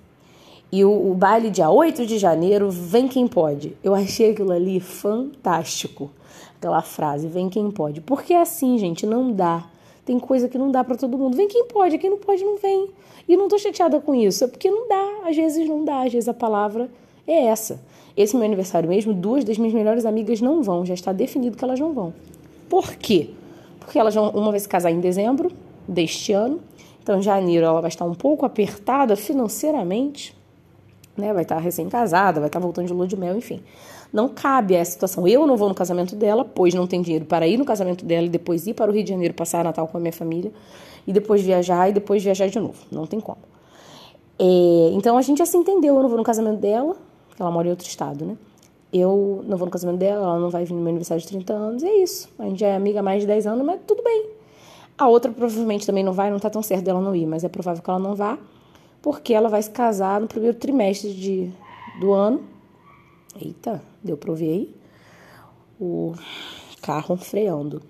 E 0.74 0.84
o, 0.84 1.12
o 1.12 1.14
baile 1.14 1.50
dia 1.50 1.70
8 1.70 2.04
de 2.04 2.18
janeiro, 2.18 2.68
vem 2.68 3.06
quem 3.06 3.28
pode. 3.28 3.76
Eu 3.80 3.94
achei 3.94 4.32
aquilo 4.32 4.50
ali 4.50 4.80
fantástico. 4.80 6.10
Aquela 6.56 6.82
frase, 6.82 7.28
vem 7.28 7.48
quem 7.48 7.70
pode. 7.70 8.00
Porque 8.00 8.34
é 8.34 8.40
assim, 8.40 8.76
gente, 8.76 9.06
não 9.06 9.30
dá. 9.30 9.68
Tem 10.04 10.18
coisa 10.18 10.48
que 10.48 10.58
não 10.58 10.72
dá 10.72 10.82
para 10.82 10.96
todo 10.96 11.16
mundo. 11.16 11.36
Vem 11.36 11.46
quem 11.46 11.66
pode, 11.66 11.96
quem 11.96 12.10
não 12.10 12.18
pode 12.18 12.42
não 12.42 12.58
vem. 12.58 12.90
E 13.28 13.36
não 13.36 13.46
tô 13.46 13.56
chateada 13.56 14.00
com 14.00 14.16
isso, 14.16 14.42
é 14.42 14.48
porque 14.48 14.68
não 14.68 14.88
dá. 14.88 15.28
Às 15.28 15.36
vezes 15.36 15.68
não 15.68 15.84
dá, 15.84 16.02
às 16.02 16.12
vezes 16.12 16.28
a 16.28 16.34
palavra 16.34 16.90
é 17.24 17.44
essa. 17.44 17.80
Esse 18.16 18.34
meu 18.34 18.44
aniversário 18.44 18.88
mesmo, 18.88 19.14
duas 19.14 19.44
das 19.44 19.56
minhas 19.56 19.74
melhores 19.74 20.04
amigas 20.04 20.40
não 20.40 20.60
vão, 20.60 20.84
já 20.84 20.94
está 20.94 21.12
definido 21.12 21.56
que 21.56 21.62
elas 21.62 21.78
não 21.78 21.92
vão. 21.92 22.12
Por 22.68 22.96
quê? 22.96 23.30
Porque 23.78 23.96
elas 23.96 24.12
vão, 24.12 24.28
uma 24.30 24.50
vai 24.50 24.58
se 24.58 24.68
casar 24.68 24.90
em 24.90 24.98
dezembro 24.98 25.52
deste 25.86 26.32
ano, 26.32 26.58
então 27.00 27.22
janeiro 27.22 27.64
ela 27.64 27.80
vai 27.80 27.90
estar 27.90 28.06
um 28.06 28.14
pouco 28.14 28.44
apertada 28.44 29.14
financeiramente, 29.14 30.34
né? 31.16 31.32
Vai 31.32 31.42
estar 31.42 31.58
recém-casada, 31.58 32.40
vai 32.40 32.48
estar 32.48 32.58
voltando 32.58 32.86
de 32.86 32.92
lua 32.92 33.06
de 33.06 33.16
mel, 33.16 33.36
enfim. 33.36 33.62
Não 34.12 34.28
cabe 34.28 34.74
essa 34.74 34.92
situação. 34.92 35.26
Eu 35.26 35.46
não 35.46 35.56
vou 35.56 35.68
no 35.68 35.74
casamento 35.74 36.14
dela, 36.14 36.44
pois 36.44 36.72
não 36.74 36.86
tem 36.86 37.02
dinheiro 37.02 37.24
para 37.24 37.46
ir 37.46 37.56
no 37.56 37.64
casamento 37.64 38.04
dela 38.04 38.26
e 38.26 38.28
depois 38.28 38.66
ir 38.66 38.74
para 38.74 38.90
o 38.90 38.94
Rio 38.94 39.02
de 39.02 39.10
Janeiro 39.10 39.34
passar 39.34 39.64
Natal 39.64 39.88
com 39.88 39.96
a 39.96 40.00
minha 40.00 40.12
família 40.12 40.52
e 41.06 41.12
depois 41.12 41.42
viajar 41.42 41.88
e 41.90 41.92
depois 41.92 42.22
viajar 42.22 42.48
de 42.48 42.58
novo. 42.58 42.78
Não 42.90 43.06
tem 43.06 43.20
como. 43.20 43.38
É, 44.38 44.90
então 44.92 45.16
a 45.16 45.22
gente 45.22 45.38
já 45.38 45.46
se 45.46 45.56
entendeu. 45.56 45.96
Eu 45.96 46.02
não 46.02 46.08
vou 46.08 46.18
no 46.18 46.24
casamento 46.24 46.60
dela, 46.60 46.96
ela 47.38 47.50
mora 47.50 47.66
em 47.66 47.70
outro 47.70 47.86
estado, 47.86 48.24
né? 48.24 48.36
Eu 48.92 49.44
não 49.48 49.56
vou 49.56 49.66
no 49.66 49.72
casamento 49.72 49.98
dela, 49.98 50.22
ela 50.22 50.38
não 50.38 50.50
vai 50.50 50.64
vir 50.64 50.74
no 50.74 50.80
meu 50.80 50.90
aniversário 50.90 51.20
de 51.20 51.26
30 51.26 51.52
anos, 51.52 51.82
é 51.82 51.92
isso. 51.96 52.28
A 52.38 52.44
gente 52.44 52.60
já 52.60 52.68
é 52.68 52.76
amiga 52.76 53.00
há 53.00 53.02
mais 53.02 53.22
de 53.22 53.26
10 53.26 53.48
anos, 53.48 53.66
mas 53.66 53.80
tudo 53.84 54.02
bem. 54.04 54.26
A 54.96 55.08
outra 55.08 55.32
provavelmente 55.32 55.84
também 55.84 56.04
não 56.04 56.12
vai, 56.12 56.30
não 56.30 56.38
tá 56.38 56.48
tão 56.48 56.62
certo 56.62 56.84
dela 56.84 57.00
não 57.00 57.16
ir, 57.16 57.26
mas 57.26 57.42
é 57.42 57.48
provável 57.48 57.82
que 57.82 57.90
ela 57.90 57.98
não 57.98 58.14
vá 58.14 58.38
porque 59.04 59.34
ela 59.34 59.50
vai 59.50 59.60
se 59.60 59.68
casar 59.68 60.18
no 60.18 60.26
primeiro 60.26 60.56
trimestre 60.56 61.12
de, 61.12 61.50
do 62.00 62.14
ano. 62.14 62.40
Eita, 63.38 63.82
deu 64.02 64.16
pra 64.16 64.30
ouvir 64.30 64.48
aí? 64.48 64.74
O 65.78 66.14
carro 66.80 67.14
freando. 67.14 67.82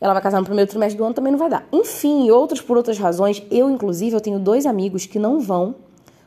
Ela 0.00 0.14
vai 0.14 0.22
casar 0.22 0.38
no 0.38 0.46
primeiro 0.46 0.70
trimestre 0.70 0.96
do 0.96 1.04
ano, 1.04 1.12
também 1.12 1.32
não 1.32 1.38
vai 1.38 1.50
dar. 1.50 1.68
Enfim, 1.70 2.30
outros 2.30 2.62
por 2.62 2.78
outras 2.78 2.98
razões. 2.98 3.42
Eu, 3.50 3.68
inclusive, 3.68 4.16
eu 4.16 4.22
tenho 4.22 4.38
dois 4.38 4.64
amigos 4.64 5.04
que 5.04 5.18
não 5.18 5.38
vão. 5.38 5.74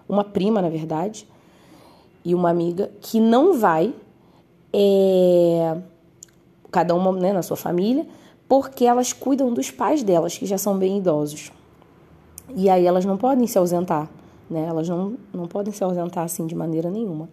Uma 0.07 0.23
prima, 0.23 0.62
na 0.62 0.69
verdade, 0.69 1.27
e 2.23 2.35
uma 2.35 2.51
amiga 2.51 2.91
que 3.01 3.19
não 3.19 3.57
vai. 3.57 3.91
É, 4.71 5.77
cada 6.71 6.94
uma 6.94 7.12
né, 7.12 7.33
na 7.33 7.41
sua 7.41 7.57
família, 7.57 8.06
porque 8.47 8.85
elas 8.85 9.13
cuidam 9.13 9.51
dos 9.51 9.71
pais 9.71 10.03
delas, 10.03 10.38
que 10.38 10.45
já 10.45 10.59
são 10.59 10.77
bem 10.77 11.00
idosos. 11.00 11.51
E 12.56 12.69
aí 12.69 12.86
elas 12.86 13.06
não 13.06 13.18
podem 13.18 13.48
se 13.48 13.57
ausentar, 13.57 14.09
né? 14.50 14.65
Elas 14.68 14.88
não, 14.88 15.15
não 15.33 15.48
podem 15.48 15.74
se 15.74 15.83
ausentar 15.83 16.24
assim 16.24 16.45
de 16.48 16.56
maneira 16.56 16.89
nenhuma. 16.89 17.30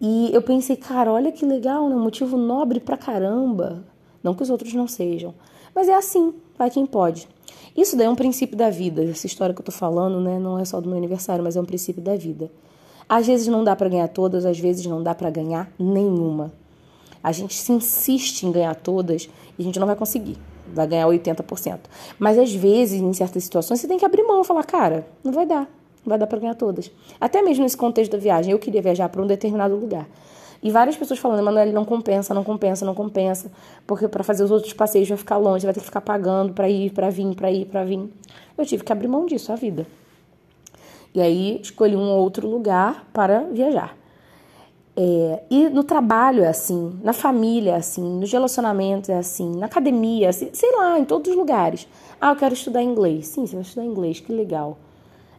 E 0.00 0.30
eu 0.32 0.40
pensei, 0.40 0.76
cara, 0.76 1.12
olha 1.12 1.30
que 1.30 1.44
legal, 1.44 1.88
né? 1.88 1.94
Motivo 1.94 2.36
nobre 2.36 2.80
pra 2.80 2.96
caramba. 2.96 3.84
Não 4.22 4.34
que 4.34 4.42
os 4.42 4.50
outros 4.50 4.72
não 4.72 4.88
sejam. 4.88 5.34
Mas 5.74 5.88
é 5.88 5.94
assim, 5.94 6.34
vai 6.58 6.70
quem 6.70 6.86
pode. 6.86 7.28
Isso 7.76 7.96
daí 7.96 8.06
é 8.06 8.10
um 8.10 8.16
princípio 8.16 8.56
da 8.56 8.70
vida. 8.70 9.04
Essa 9.04 9.26
história 9.26 9.54
que 9.54 9.60
eu 9.60 9.64
tô 9.64 9.72
falando, 9.72 10.20
né? 10.20 10.38
Não 10.38 10.58
é 10.58 10.64
só 10.64 10.80
do 10.80 10.88
meu 10.88 10.98
aniversário, 10.98 11.44
mas 11.44 11.56
é 11.56 11.60
um 11.60 11.64
princípio 11.64 12.02
da 12.02 12.16
vida. 12.16 12.50
Às 13.08 13.26
vezes 13.26 13.46
não 13.48 13.64
dá 13.64 13.74
para 13.74 13.88
ganhar 13.88 14.08
todas, 14.08 14.46
às 14.46 14.58
vezes 14.58 14.86
não 14.86 15.02
dá 15.02 15.14
para 15.14 15.30
ganhar 15.30 15.70
nenhuma. 15.78 16.52
A 17.22 17.32
gente 17.32 17.54
se 17.54 17.72
insiste 17.72 18.44
em 18.44 18.52
ganhar 18.52 18.74
todas 18.74 19.28
e 19.58 19.62
a 19.62 19.64
gente 19.64 19.78
não 19.78 19.86
vai 19.86 19.96
conseguir 19.96 20.38
vai 20.72 20.86
ganhar 20.86 21.06
80%. 21.06 21.78
Mas 22.18 22.38
às 22.38 22.52
vezes, 22.52 23.00
em 23.00 23.12
certas 23.12 23.44
situações, 23.44 23.80
você 23.80 23.88
tem 23.88 23.98
que 23.98 24.04
abrir 24.04 24.22
mão 24.22 24.42
e 24.42 24.44
falar, 24.44 24.64
cara, 24.64 25.06
não 25.22 25.32
vai 25.32 25.46
dar, 25.46 25.68
não 26.04 26.10
vai 26.10 26.18
dar 26.18 26.26
para 26.26 26.38
ganhar 26.38 26.54
todas. 26.54 26.90
Até 27.20 27.42
mesmo 27.42 27.62
nesse 27.62 27.76
contexto 27.76 28.12
da 28.12 28.18
viagem, 28.18 28.52
eu 28.52 28.58
queria 28.58 28.82
viajar 28.82 29.08
para 29.08 29.22
um 29.22 29.26
determinado 29.26 29.76
lugar. 29.76 30.06
E 30.62 30.70
várias 30.70 30.96
pessoas 30.96 31.18
falando, 31.18 31.38
Emanuele, 31.38 31.72
não 31.72 31.84
compensa, 31.84 32.34
não 32.34 32.44
compensa, 32.44 32.84
não 32.84 32.94
compensa, 32.94 33.50
porque 33.86 34.06
para 34.06 34.22
fazer 34.22 34.44
os 34.44 34.50
outros 34.50 34.74
passeios 34.74 35.08
vai 35.08 35.16
ficar 35.16 35.38
longe, 35.38 35.64
vai 35.64 35.72
ter 35.72 35.80
que 35.80 35.86
ficar 35.86 36.02
pagando 36.02 36.52
para 36.52 36.68
ir, 36.68 36.90
para 36.90 37.08
vir, 37.08 37.34
para 37.34 37.50
ir, 37.50 37.64
para 37.64 37.82
vir. 37.82 38.12
Eu 38.58 38.66
tive 38.66 38.84
que 38.84 38.92
abrir 38.92 39.08
mão 39.08 39.24
disso, 39.24 39.52
a 39.52 39.56
vida. 39.56 39.86
E 41.14 41.20
aí 41.20 41.60
escolhi 41.62 41.96
um 41.96 42.10
outro 42.10 42.46
lugar 42.46 43.06
para 43.12 43.40
viajar. 43.40 43.96
É, 44.96 45.42
e 45.48 45.68
no 45.68 45.84
trabalho 45.84 46.42
é 46.42 46.48
assim, 46.48 46.98
na 47.02 47.12
família 47.12 47.72
é 47.72 47.76
assim, 47.76 48.02
nos 48.18 48.30
relacionamentos 48.30 49.08
é 49.08 49.16
assim, 49.16 49.56
na 49.56 49.66
academia, 49.66 50.28
assim, 50.28 50.50
sei 50.52 50.70
lá, 50.76 50.98
em 50.98 51.04
todos 51.04 51.30
os 51.30 51.36
lugares. 51.36 51.86
Ah, 52.20 52.30
eu 52.30 52.36
quero 52.36 52.54
estudar 52.54 52.82
inglês. 52.82 53.28
Sim, 53.28 53.46
você 53.46 53.54
vai 53.54 53.62
estudar 53.62 53.84
inglês, 53.84 54.20
que 54.20 54.32
legal. 54.32 54.76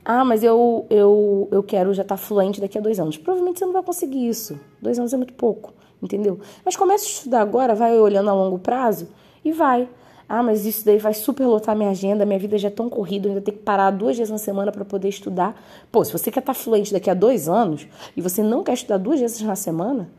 Ah, 0.04 0.26
mas 0.26 0.44
eu, 0.44 0.86
eu, 0.90 1.48
eu 1.52 1.62
quero 1.62 1.94
já 1.94 2.02
estar 2.02 2.18
fluente 2.18 2.60
daqui 2.60 2.78
a 2.78 2.82
dois 2.82 3.00
anos. 3.00 3.18
Provavelmente 3.18 3.60
você 3.60 3.66
não 3.66 3.74
vai 3.74 3.84
conseguir 3.84 4.28
isso. 4.28 4.60
Dois 4.82 4.98
anos 4.98 5.14
é 5.14 5.18
muito 5.18 5.34
pouco, 5.34 5.74
entendeu? 6.02 6.40
Mas 6.66 6.76
comece 6.76 7.06
a 7.06 7.10
estudar 7.10 7.42
agora, 7.42 7.76
vai 7.76 7.98
olhando 8.00 8.30
a 8.30 8.34
longo 8.34 8.58
prazo 8.58 9.10
e 9.46 9.52
vai. 9.52 9.88
Ah, 10.34 10.42
mas 10.42 10.66
isso 10.66 10.86
daí 10.86 10.98
vai 10.98 11.14
superlotar 11.14 11.76
minha 11.76 11.90
agenda, 11.90 12.26
minha 12.26 12.40
vida 12.40 12.58
já 12.58 12.70
é 12.70 12.72
tão 12.72 12.90
corrida, 12.90 13.28
eu 13.28 13.32
ainda 13.32 13.42
tenho 13.42 13.58
que 13.58 13.64
parar 13.66 13.92
duas 13.92 14.18
vezes 14.18 14.32
na 14.32 14.38
semana 14.38 14.72
para 14.72 14.86
poder 14.86 15.10
estudar. 15.10 15.62
Pô, 15.92 16.06
se 16.06 16.14
você 16.14 16.32
quer 16.32 16.40
estar 16.40 16.54
tá 16.54 16.58
fluente 16.58 16.94
daqui 16.94 17.10
a 17.10 17.14
dois 17.14 17.50
anos 17.50 17.86
e 18.16 18.22
você 18.22 18.42
não 18.42 18.64
quer 18.64 18.72
estudar 18.72 18.98
duas 18.98 19.20
vezes 19.20 19.42
na 19.42 19.58
semana, 19.58 20.10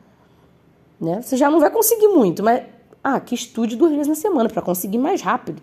né? 1.00 1.23
Você 1.23 1.35
já 1.35 1.50
não 1.50 1.59
vai 1.59 1.71
conseguir 1.71 2.09
muito, 2.09 2.42
mas 2.42 2.62
ah, 3.02 3.19
que 3.21 3.35
estude 3.35 3.75
duas 3.75 3.92
vezes 3.92 4.07
na 4.07 4.14
semana 4.14 4.50
para 4.50 4.61
conseguir 4.61 4.99
mais 4.99 5.23
rápido. 5.23 5.62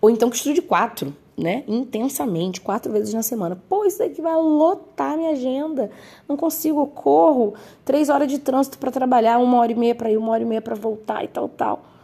Ou 0.00 0.08
então 0.08 0.30
que 0.30 0.36
estude 0.36 0.62
quatro, 0.62 1.14
né? 1.36 1.62
Intensamente, 1.68 2.62
quatro 2.62 2.90
vezes 2.90 3.12
na 3.12 3.22
semana. 3.22 3.62
Pô, 3.68 3.84
isso 3.84 3.98
daqui 3.98 4.22
vai 4.22 4.34
lotar 4.34 5.14
minha 5.14 5.32
agenda. 5.32 5.90
Não 6.26 6.38
consigo, 6.38 6.80
eu 6.80 6.86
corro 6.86 7.52
três 7.84 8.08
horas 8.08 8.28
de 8.28 8.38
trânsito 8.38 8.78
para 8.78 8.90
trabalhar, 8.90 9.36
uma 9.36 9.58
hora 9.58 9.72
e 9.72 9.74
meia 9.74 9.94
para 9.94 10.10
ir, 10.10 10.16
uma 10.16 10.32
hora 10.32 10.42
e 10.42 10.46
meia 10.46 10.62
para 10.62 10.74
voltar 10.74 11.22
e 11.22 11.28
tal, 11.28 11.50
tal. 11.50 11.95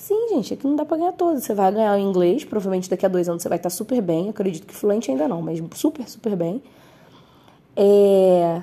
Sim, 0.00 0.28
gente, 0.30 0.54
aqui 0.54 0.66
não 0.66 0.76
dá 0.76 0.84
pra 0.86 0.96
ganhar 0.96 1.12
todas. 1.12 1.44
Você 1.44 1.52
vai 1.52 1.70
ganhar 1.70 1.94
o 1.94 1.98
inglês, 1.98 2.42
provavelmente 2.42 2.88
daqui 2.88 3.04
a 3.04 3.08
dois 3.08 3.28
anos 3.28 3.42
você 3.42 3.50
vai 3.50 3.58
estar 3.58 3.68
super 3.68 4.00
bem. 4.00 4.30
Acredito 4.30 4.66
que 4.66 4.74
fluente 4.74 5.10
ainda 5.10 5.28
não, 5.28 5.42
mas 5.42 5.62
super, 5.74 6.08
super 6.08 6.34
bem. 6.34 6.62
É... 7.76 8.62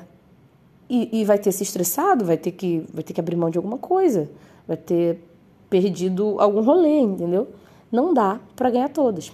E, 0.89 1.21
e, 1.21 1.25
vai 1.25 1.37
ter 1.37 1.51
se 1.51 1.61
estressado, 1.61 2.25
vai 2.25 2.37
ter, 2.37 2.53
que, 2.53 2.83
vai 2.91 3.03
ter 3.03 3.13
que 3.13 3.19
abrir 3.19 3.35
mão 3.35 3.51
de 3.51 3.57
alguma 3.57 3.77
coisa. 3.77 4.27
Vai 4.67 4.77
ter 4.77 5.19
perdido 5.69 6.37
algum 6.39 6.61
rolê, 6.61 7.01
entendeu? 7.01 7.49
Não 7.91 8.15
dá 8.15 8.39
para 8.55 8.71
ganhar 8.71 8.89
todas. 8.89 9.31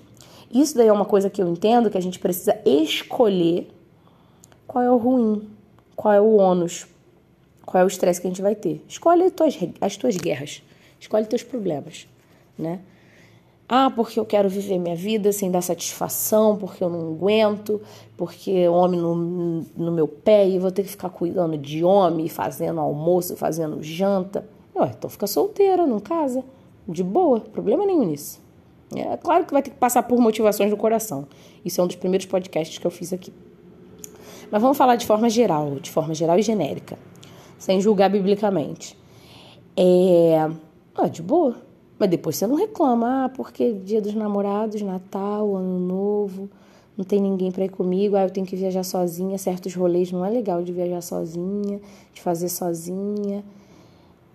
Isso 0.53 0.75
daí 0.75 0.89
é 0.89 0.93
uma 0.93 1.05
coisa 1.05 1.29
que 1.29 1.41
eu 1.41 1.47
entendo 1.47 1.89
que 1.89 1.97
a 1.97 2.01
gente 2.01 2.19
precisa 2.19 2.59
escolher 2.65 3.69
qual 4.67 4.83
é 4.83 4.91
o 4.91 4.97
ruim, 4.97 5.47
qual 5.95 6.13
é 6.13 6.19
o 6.19 6.35
ônus, 6.35 6.85
qual 7.65 7.81
é 7.81 7.85
o 7.85 7.87
estresse 7.87 8.19
que 8.19 8.27
a 8.27 8.29
gente 8.29 8.41
vai 8.41 8.55
ter. 8.55 8.83
Escolhe 8.89 9.23
as 9.23 9.31
tuas, 9.31 9.57
as 9.79 9.95
tuas 9.95 10.17
guerras, 10.17 10.61
escolhe 11.03 11.25
teus 11.25 11.43
problemas, 11.43 12.07
né? 12.57 12.79
Ah, 13.67 13.89
porque 13.89 14.19
eu 14.19 14.25
quero 14.25 14.49
viver 14.49 14.77
minha 14.77 14.95
vida 14.95 15.31
sem 15.31 15.49
dar 15.49 15.61
satisfação, 15.61 16.57
porque 16.57 16.83
eu 16.83 16.89
não 16.89 17.13
aguento, 17.13 17.81
porque 18.17 18.67
homem 18.67 18.99
no, 18.99 19.15
no 19.75 19.91
meu 19.91 20.07
pé 20.07 20.47
e 20.47 20.59
vou 20.59 20.71
ter 20.71 20.83
que 20.83 20.89
ficar 20.89 21.09
cuidando 21.09 21.57
de 21.57 21.83
homem, 21.83 22.27
fazendo 22.27 22.79
almoço, 22.79 23.35
fazendo 23.35 23.81
janta. 23.81 24.47
Ué, 24.75 24.91
então 24.97 25.09
fica 25.09 25.27
solteira, 25.27 25.87
não 25.87 25.99
casa. 25.99 26.43
De 26.87 27.03
boa, 27.03 27.39
problema 27.39 27.85
nenhum 27.85 28.03
nisso. 28.03 28.41
É 28.95 29.17
claro 29.17 29.45
que 29.45 29.53
vai 29.53 29.63
ter 29.63 29.71
que 29.71 29.77
passar 29.77 30.03
por 30.03 30.19
motivações 30.19 30.69
do 30.69 30.77
coração. 30.77 31.25
Isso 31.63 31.79
é 31.79 31.83
um 31.83 31.87
dos 31.87 31.95
primeiros 31.95 32.25
podcasts 32.25 32.77
que 32.77 32.85
eu 32.85 32.91
fiz 32.91 33.13
aqui. 33.13 33.33
Mas 34.51 34.61
vamos 34.61 34.77
falar 34.77 34.97
de 34.97 35.05
forma 35.05 35.29
geral, 35.29 35.75
de 35.75 35.89
forma 35.89 36.13
geral 36.13 36.37
e 36.37 36.41
genérica, 36.41 36.97
sem 37.57 37.79
julgar 37.81 38.09
biblicamente. 38.09 38.97
É. 39.75 40.51
Ah, 40.95 41.07
de 41.07 41.21
boa. 41.21 41.55
Mas 41.97 42.09
depois 42.09 42.35
você 42.35 42.45
não 42.45 42.55
reclama, 42.55 43.25
ah, 43.25 43.29
porque 43.29 43.73
dia 43.73 44.01
dos 44.01 44.13
namorados, 44.13 44.81
Natal, 44.81 45.55
Ano 45.55 45.79
Novo, 45.79 46.49
não 46.97 47.03
tem 47.03 47.19
ninguém 47.19 47.51
para 47.51 47.65
ir 47.65 47.69
comigo, 47.69 48.15
ah, 48.15 48.23
eu 48.23 48.29
tenho 48.29 48.45
que 48.45 48.55
viajar 48.55 48.83
sozinha, 48.83 49.37
certos 49.37 49.73
rolês 49.73 50.11
não 50.11 50.25
é 50.25 50.29
legal 50.29 50.61
de 50.61 50.71
viajar 50.71 51.01
sozinha, 51.01 51.79
de 52.13 52.21
fazer 52.21 52.49
sozinha. 52.49 53.43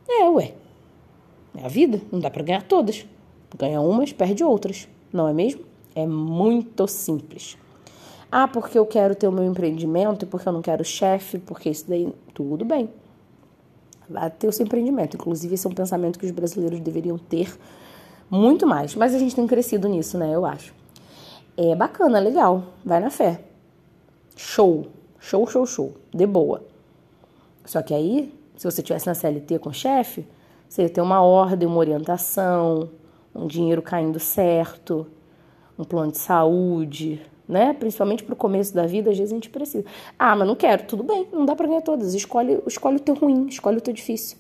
É, 0.09 0.29
ué. 0.29 0.55
É 1.57 1.65
a 1.65 1.69
vida, 1.69 2.01
não 2.11 2.21
dá 2.21 2.31
para 2.31 2.43
ganhar 2.43 2.63
todas. 2.63 3.07
Ganha 3.57 3.81
umas, 3.81 4.13
perde 4.13 4.45
outras, 4.45 4.89
não 5.13 5.29
é 5.29 5.33
mesmo? 5.33 5.63
É 5.95 6.07
muito 6.07 6.87
simples. 6.87 7.57
Ah, 8.31 8.47
porque 8.47 8.79
eu 8.79 8.87
quero 8.87 9.15
ter 9.15 9.27
o 9.27 9.33
meu 9.33 9.45
empreendimento 9.45 10.27
porque 10.27 10.49
eu 10.49 10.53
não 10.53 10.63
quero 10.63 10.85
chefe, 10.85 11.39
porque 11.39 11.71
isso 11.71 11.89
daí, 11.89 12.13
tudo 12.35 12.65
bem. 12.65 12.89
Vai 14.09 14.31
ter 14.31 14.49
o 14.49 14.53
seu 14.53 14.65
empreendimento. 14.65 15.17
Inclusive, 15.17 15.55
esse 15.55 15.67
é 15.67 15.71
um 15.71 15.75
pensamento 15.75 16.19
que 16.19 16.27
os 16.27 16.31
brasileiros 16.31 16.81
deveriam 16.81 17.19
ter 17.19 17.59
muito 18.31 18.67
mais. 18.67 18.95
Mas 18.95 19.15
a 19.15 19.19
gente 19.19 19.35
tem 19.35 19.47
crescido 19.47 19.89
nisso, 19.89 20.17
né? 20.17 20.35
Eu 20.35 20.45
acho. 20.45 20.75
É 21.57 21.75
bacana, 21.75 22.19
legal. 22.19 22.65
Vai 22.85 23.01
na 23.01 23.11
fé. 23.11 23.41
Show. 24.37 24.87
Show, 25.19 25.47
show, 25.47 25.67
show. 25.67 25.93
De 26.15 26.27
boa. 26.27 26.63
Só 27.65 27.83
que 27.83 27.93
aí 27.93 28.33
se 28.59 28.65
você 28.65 28.83
tivesse 28.83 29.07
na 29.07 29.15
CLT 29.15 29.61
com 29.61 29.71
o 29.71 29.73
chefe, 29.73 30.27
você 30.69 30.83
ia 30.83 30.91
ter 30.91 31.01
uma 31.01 31.23
ordem, 31.23 31.69
uma 31.69 31.79
orientação, 31.79 32.91
um 33.33 33.47
dinheiro 33.47 33.81
caindo 33.81 34.19
certo, 34.19 35.07
um 35.79 35.85
plano 35.85 36.11
de 36.11 36.19
saúde, 36.19 37.23
né? 37.49 37.73
Principalmente 37.73 38.23
para 38.23 38.35
o 38.35 38.37
começo 38.37 38.75
da 38.75 38.87
vida, 38.87 39.11
às 39.11 39.17
vezes 39.17 39.33
a 39.33 39.37
gente 39.37 39.51
precisa. 39.51 39.85
Ah, 40.19 40.37
mas 40.37 40.47
não 40.47 40.55
quero. 40.55 40.85
Tudo 40.85 41.03
bem, 41.03 41.27
não 41.33 41.47
dá 41.47 41.57
para 41.57 41.67
ganhar 41.67 41.83
todas. 41.83 42.15
Escolhe, 42.15 42.61
escolhe 42.67 42.97
o 42.97 43.01
teu 43.01 43.15
ruim, 43.15 43.47
escolhe 43.47 43.79
o 43.79 43.81
teu 43.81 43.95
difícil. 43.95 44.37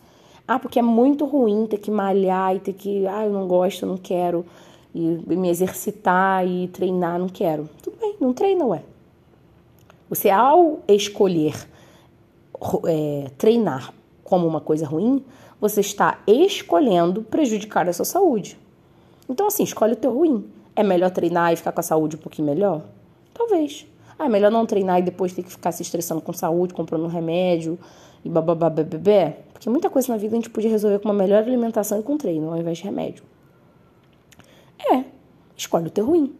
Ah, 0.46 0.58
porque 0.58 0.78
é 0.78 0.82
muito 0.82 1.24
ruim 1.24 1.66
ter 1.66 1.78
que 1.78 1.90
malhar 1.90 2.54
e 2.54 2.60
ter 2.60 2.72
que, 2.72 3.06
ah, 3.06 3.24
eu 3.24 3.32
não 3.32 3.46
gosto, 3.46 3.86
não 3.86 3.96
quero 3.96 4.44
e 4.94 5.36
me 5.36 5.48
exercitar 5.48 6.46
e 6.46 6.68
treinar, 6.68 7.18
não 7.18 7.28
quero. 7.28 7.68
Tudo 7.82 7.96
bem, 8.00 8.16
não 8.20 8.32
treina, 8.32 8.64
ué. 8.64 8.82
Você 10.08 10.30
ao 10.30 10.80
escolher 10.88 11.54
é, 12.86 13.30
treinar 13.36 13.92
como 14.24 14.46
uma 14.46 14.60
coisa 14.60 14.86
ruim, 14.86 15.24
você 15.60 15.80
está 15.80 16.18
escolhendo 16.26 17.22
prejudicar 17.22 17.88
a 17.88 17.92
sua 17.92 18.04
saúde. 18.04 18.58
Então, 19.28 19.46
assim, 19.46 19.62
escolhe 19.62 19.92
o 19.92 19.96
teu 19.96 20.12
ruim. 20.12 20.46
É 20.74 20.82
melhor 20.82 21.10
treinar 21.10 21.52
e 21.52 21.56
ficar 21.56 21.72
com 21.72 21.80
a 21.80 21.82
saúde 21.82 22.16
um 22.16 22.20
pouquinho 22.20 22.46
melhor? 22.46 22.82
Talvez. 23.38 23.86
Ah, 24.18 24.26
é 24.26 24.28
melhor 24.28 24.50
não 24.50 24.66
treinar 24.66 24.98
e 24.98 25.02
depois 25.02 25.32
ter 25.32 25.44
que 25.44 25.50
ficar 25.50 25.70
se 25.70 25.82
estressando 25.82 26.20
com 26.20 26.32
saúde, 26.32 26.74
comprando 26.74 27.04
um 27.04 27.08
remédio 27.08 27.78
e 28.24 28.28
bababá, 28.28 28.68
bebê. 28.68 29.36
Porque 29.52 29.70
muita 29.70 29.88
coisa 29.88 30.12
na 30.12 30.18
vida 30.18 30.34
a 30.34 30.36
gente 30.36 30.50
podia 30.50 30.68
resolver 30.68 30.98
com 30.98 31.08
uma 31.08 31.14
melhor 31.14 31.44
alimentação 31.44 32.00
e 32.00 32.02
com 32.02 32.18
treino, 32.18 32.50
ao 32.50 32.56
invés 32.58 32.78
de 32.78 32.84
remédio. 32.84 33.22
É, 34.92 35.04
escolhe 35.56 35.86
o 35.86 35.90
teu 35.90 36.04
ruim. 36.04 36.34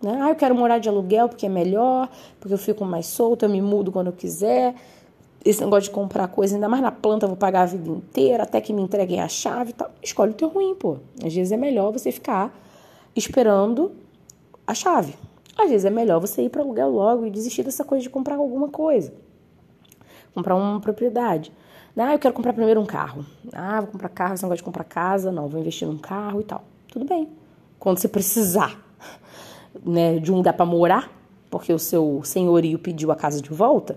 Né? 0.00 0.16
Ah, 0.22 0.28
eu 0.28 0.36
quero 0.36 0.54
morar 0.54 0.78
de 0.78 0.88
aluguel 0.88 1.28
porque 1.28 1.46
é 1.46 1.48
melhor, 1.48 2.08
porque 2.38 2.54
eu 2.54 2.58
fico 2.58 2.84
mais 2.84 3.06
solto, 3.06 3.44
eu 3.44 3.48
me 3.48 3.60
mudo 3.60 3.90
quando 3.90 4.08
eu 4.08 4.12
quiser 4.12 4.74
esse 5.44 5.62
negócio 5.62 5.84
de 5.84 5.90
comprar 5.90 6.26
coisa, 6.28 6.54
ainda 6.54 6.68
mais 6.68 6.82
na 6.82 6.90
planta, 6.90 7.26
vou 7.26 7.36
pagar 7.36 7.62
a 7.62 7.66
vida 7.66 7.88
inteira, 7.90 8.44
até 8.44 8.60
que 8.60 8.72
me 8.72 8.80
entreguem 8.80 9.20
a 9.20 9.28
chave 9.28 9.70
e 9.70 9.72
tal. 9.74 9.90
Escolhe 10.02 10.30
o 10.30 10.34
teu 10.34 10.48
ruim, 10.48 10.74
pô. 10.74 10.96
Às 11.22 11.34
vezes 11.34 11.52
é 11.52 11.56
melhor 11.56 11.92
você 11.92 12.10
ficar 12.10 12.56
esperando 13.14 13.92
a 14.66 14.72
chave. 14.72 15.14
Às 15.56 15.70
vezes 15.70 15.84
é 15.84 15.90
melhor 15.90 16.20
você 16.20 16.42
ir 16.42 16.48
para 16.48 16.62
aluguel 16.62 16.90
logo 16.90 17.26
e 17.26 17.30
desistir 17.30 17.62
dessa 17.62 17.84
coisa 17.84 18.02
de 18.02 18.10
comprar 18.10 18.36
alguma 18.36 18.68
coisa. 18.68 19.12
Comprar 20.34 20.56
uma 20.56 20.80
propriedade. 20.80 21.52
Ah, 21.96 22.12
eu 22.12 22.18
quero 22.18 22.34
comprar 22.34 22.52
primeiro 22.52 22.80
um 22.80 22.86
carro. 22.86 23.24
Ah, 23.52 23.80
vou 23.80 23.90
comprar 23.92 24.08
carro, 24.08 24.34
esse 24.34 24.42
negócio 24.42 24.58
de 24.58 24.64
comprar 24.64 24.84
casa, 24.84 25.30
não, 25.30 25.48
vou 25.48 25.60
investir 25.60 25.86
num 25.86 25.98
carro 25.98 26.40
e 26.40 26.44
tal. 26.44 26.64
Tudo 26.88 27.04
bem. 27.04 27.28
Quando 27.78 27.98
você 27.98 28.08
precisar 28.08 28.84
né, 29.84 30.18
de 30.18 30.32
um 30.32 30.36
lugar 30.36 30.54
para 30.54 30.66
morar, 30.66 31.10
porque 31.48 31.72
o 31.72 31.78
seu 31.78 32.20
senhorio 32.24 32.78
pediu 32.78 33.12
a 33.12 33.16
casa 33.16 33.40
de 33.40 33.50
volta, 33.50 33.96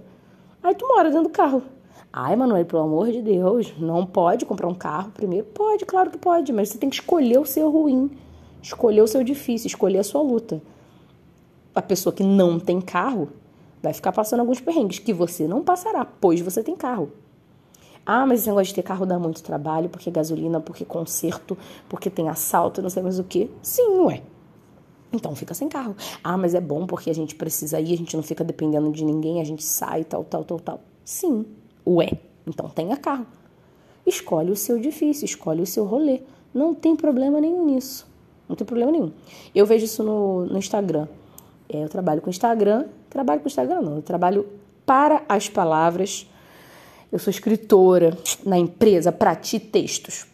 Aí 0.68 0.76
tu 0.76 0.86
mora 0.86 1.10
dentro 1.10 1.24
do 1.24 1.30
carro. 1.30 1.64
Ai, 2.12 2.36
Manoel, 2.36 2.66
pelo 2.66 2.82
amor 2.82 3.10
de 3.10 3.22
Deus, 3.22 3.74
não 3.80 4.06
pode 4.06 4.46
comprar 4.46 4.68
um 4.68 4.74
carro 4.74 5.12
primeiro? 5.12 5.46
Pode, 5.46 5.86
claro 5.86 6.12
que 6.12 6.18
pode, 6.18 6.52
mas 6.52 6.68
você 6.68 6.78
tem 6.78 6.90
que 6.90 6.98
escolher 6.98 7.40
o 7.40 7.46
seu 7.46 7.70
ruim, 7.72 8.12
escolher 8.62 9.02
o 9.02 9.08
seu 9.08 9.24
difícil, 9.24 9.68
escolher 9.68 10.00
a 10.00 10.04
sua 10.04 10.22
luta. 10.22 10.62
A 11.78 11.82
pessoa 11.82 12.12
que 12.12 12.24
não 12.24 12.60
tem 12.60 12.82
carro 12.82 13.30
vai 13.84 13.94
ficar 13.94 14.12
passando 14.12 14.40
alguns 14.40 14.60
perrengues 14.60 14.98
que 14.98 15.14
você 15.14 15.48
não 15.48 15.64
passará, 15.64 16.04
pois 16.04 16.42
você 16.42 16.64
tem 16.64 16.76
carro. 16.76 17.12
Ah, 18.04 18.26
mas 18.26 18.40
esse 18.40 18.50
negócio 18.50 18.70
de 18.70 18.74
ter 18.74 18.82
carro 18.82 19.06
dá 19.06 19.20
muito 19.20 19.44
trabalho, 19.44 19.88
porque 19.88 20.10
gasolina, 20.10 20.60
porque 20.60 20.84
conserto, 20.84 21.56
porque 21.88 22.10
tem 22.10 22.30
assalto, 22.30 22.82
não 22.82 22.90
sei 22.90 23.04
mais 23.04 23.20
o 23.20 23.24
que. 23.24 23.52
Sim, 23.62 24.00
ué. 24.00 24.24
Então 25.14 25.36
fica 25.36 25.54
sem 25.54 25.70
carro. 25.70 25.96
Ah, 26.24 26.36
mas 26.36 26.56
é 26.56 26.60
bom 26.60 26.88
porque 26.88 27.12
a 27.12 27.14
gente 27.14 27.36
precisa 27.36 27.80
ir, 27.80 27.94
a 27.94 27.98
gente 27.98 28.16
não 28.16 28.24
fica 28.24 28.44
dependendo 28.44 28.92
de 28.92 29.06
ninguém, 29.06 29.40
a 29.40 29.44
gente 29.44 29.64
sai, 29.64 30.04
tal, 30.04 30.24
tal, 30.24 30.44
tal, 30.44 30.60
tal. 30.60 30.82
Sim, 31.06 31.46
ué. 31.86 32.10
Então 32.48 32.68
tenha 32.70 32.98
carro. 32.98 33.28
Escolhe 34.04 34.50
o 34.50 34.56
seu 34.56 34.80
difícil, 34.80 35.26
escolhe 35.26 35.62
o 35.62 35.68
seu 35.68 35.86
rolê. 35.86 36.22
Não 36.52 36.74
tem 36.74 36.96
problema 36.96 37.40
nenhum 37.40 37.66
nisso. 37.68 38.08
Não 38.50 38.56
tem 38.56 38.66
problema 38.66 38.92
nenhum. 38.92 39.12
Eu 39.54 39.66
vejo 39.68 39.86
isso 39.86 40.02
no, 40.02 40.46
no 40.48 40.58
Instagram. 40.58 41.08
É, 41.70 41.84
eu 41.84 41.90
trabalho 41.90 42.22
com 42.22 42.30
Instagram. 42.30 42.86
Trabalho 43.10 43.42
com 43.42 43.48
Instagram, 43.48 43.82
não. 43.82 43.96
Eu 43.98 44.02
trabalho 44.02 44.48
para 44.86 45.24
as 45.28 45.50
palavras. 45.50 46.28
Eu 47.12 47.20
sou 47.20 47.32
escritora 47.32 48.18
na 48.46 48.58
empresa 48.58 49.12
Prati 49.12 49.60
Textos. 49.60 50.26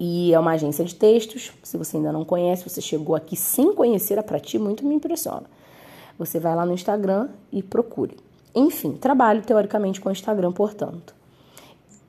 E 0.00 0.32
é 0.32 0.38
uma 0.38 0.52
agência 0.52 0.84
de 0.84 0.94
textos. 0.94 1.52
Se 1.62 1.76
você 1.76 1.96
ainda 1.96 2.12
não 2.12 2.24
conhece, 2.24 2.68
você 2.68 2.80
chegou 2.80 3.16
aqui 3.16 3.36
sem 3.36 3.74
conhecer 3.74 4.18
a 4.18 4.22
Prati, 4.22 4.58
muito 4.58 4.86
me 4.86 4.94
impressiona. 4.94 5.44
Você 6.18 6.38
vai 6.38 6.54
lá 6.54 6.64
no 6.64 6.72
Instagram 6.72 7.28
e 7.52 7.62
procure. 7.62 8.16
Enfim, 8.54 8.92
trabalho 8.92 9.42
teoricamente 9.42 10.00
com 10.00 10.08
o 10.08 10.12
Instagram, 10.12 10.52
portanto. 10.52 11.14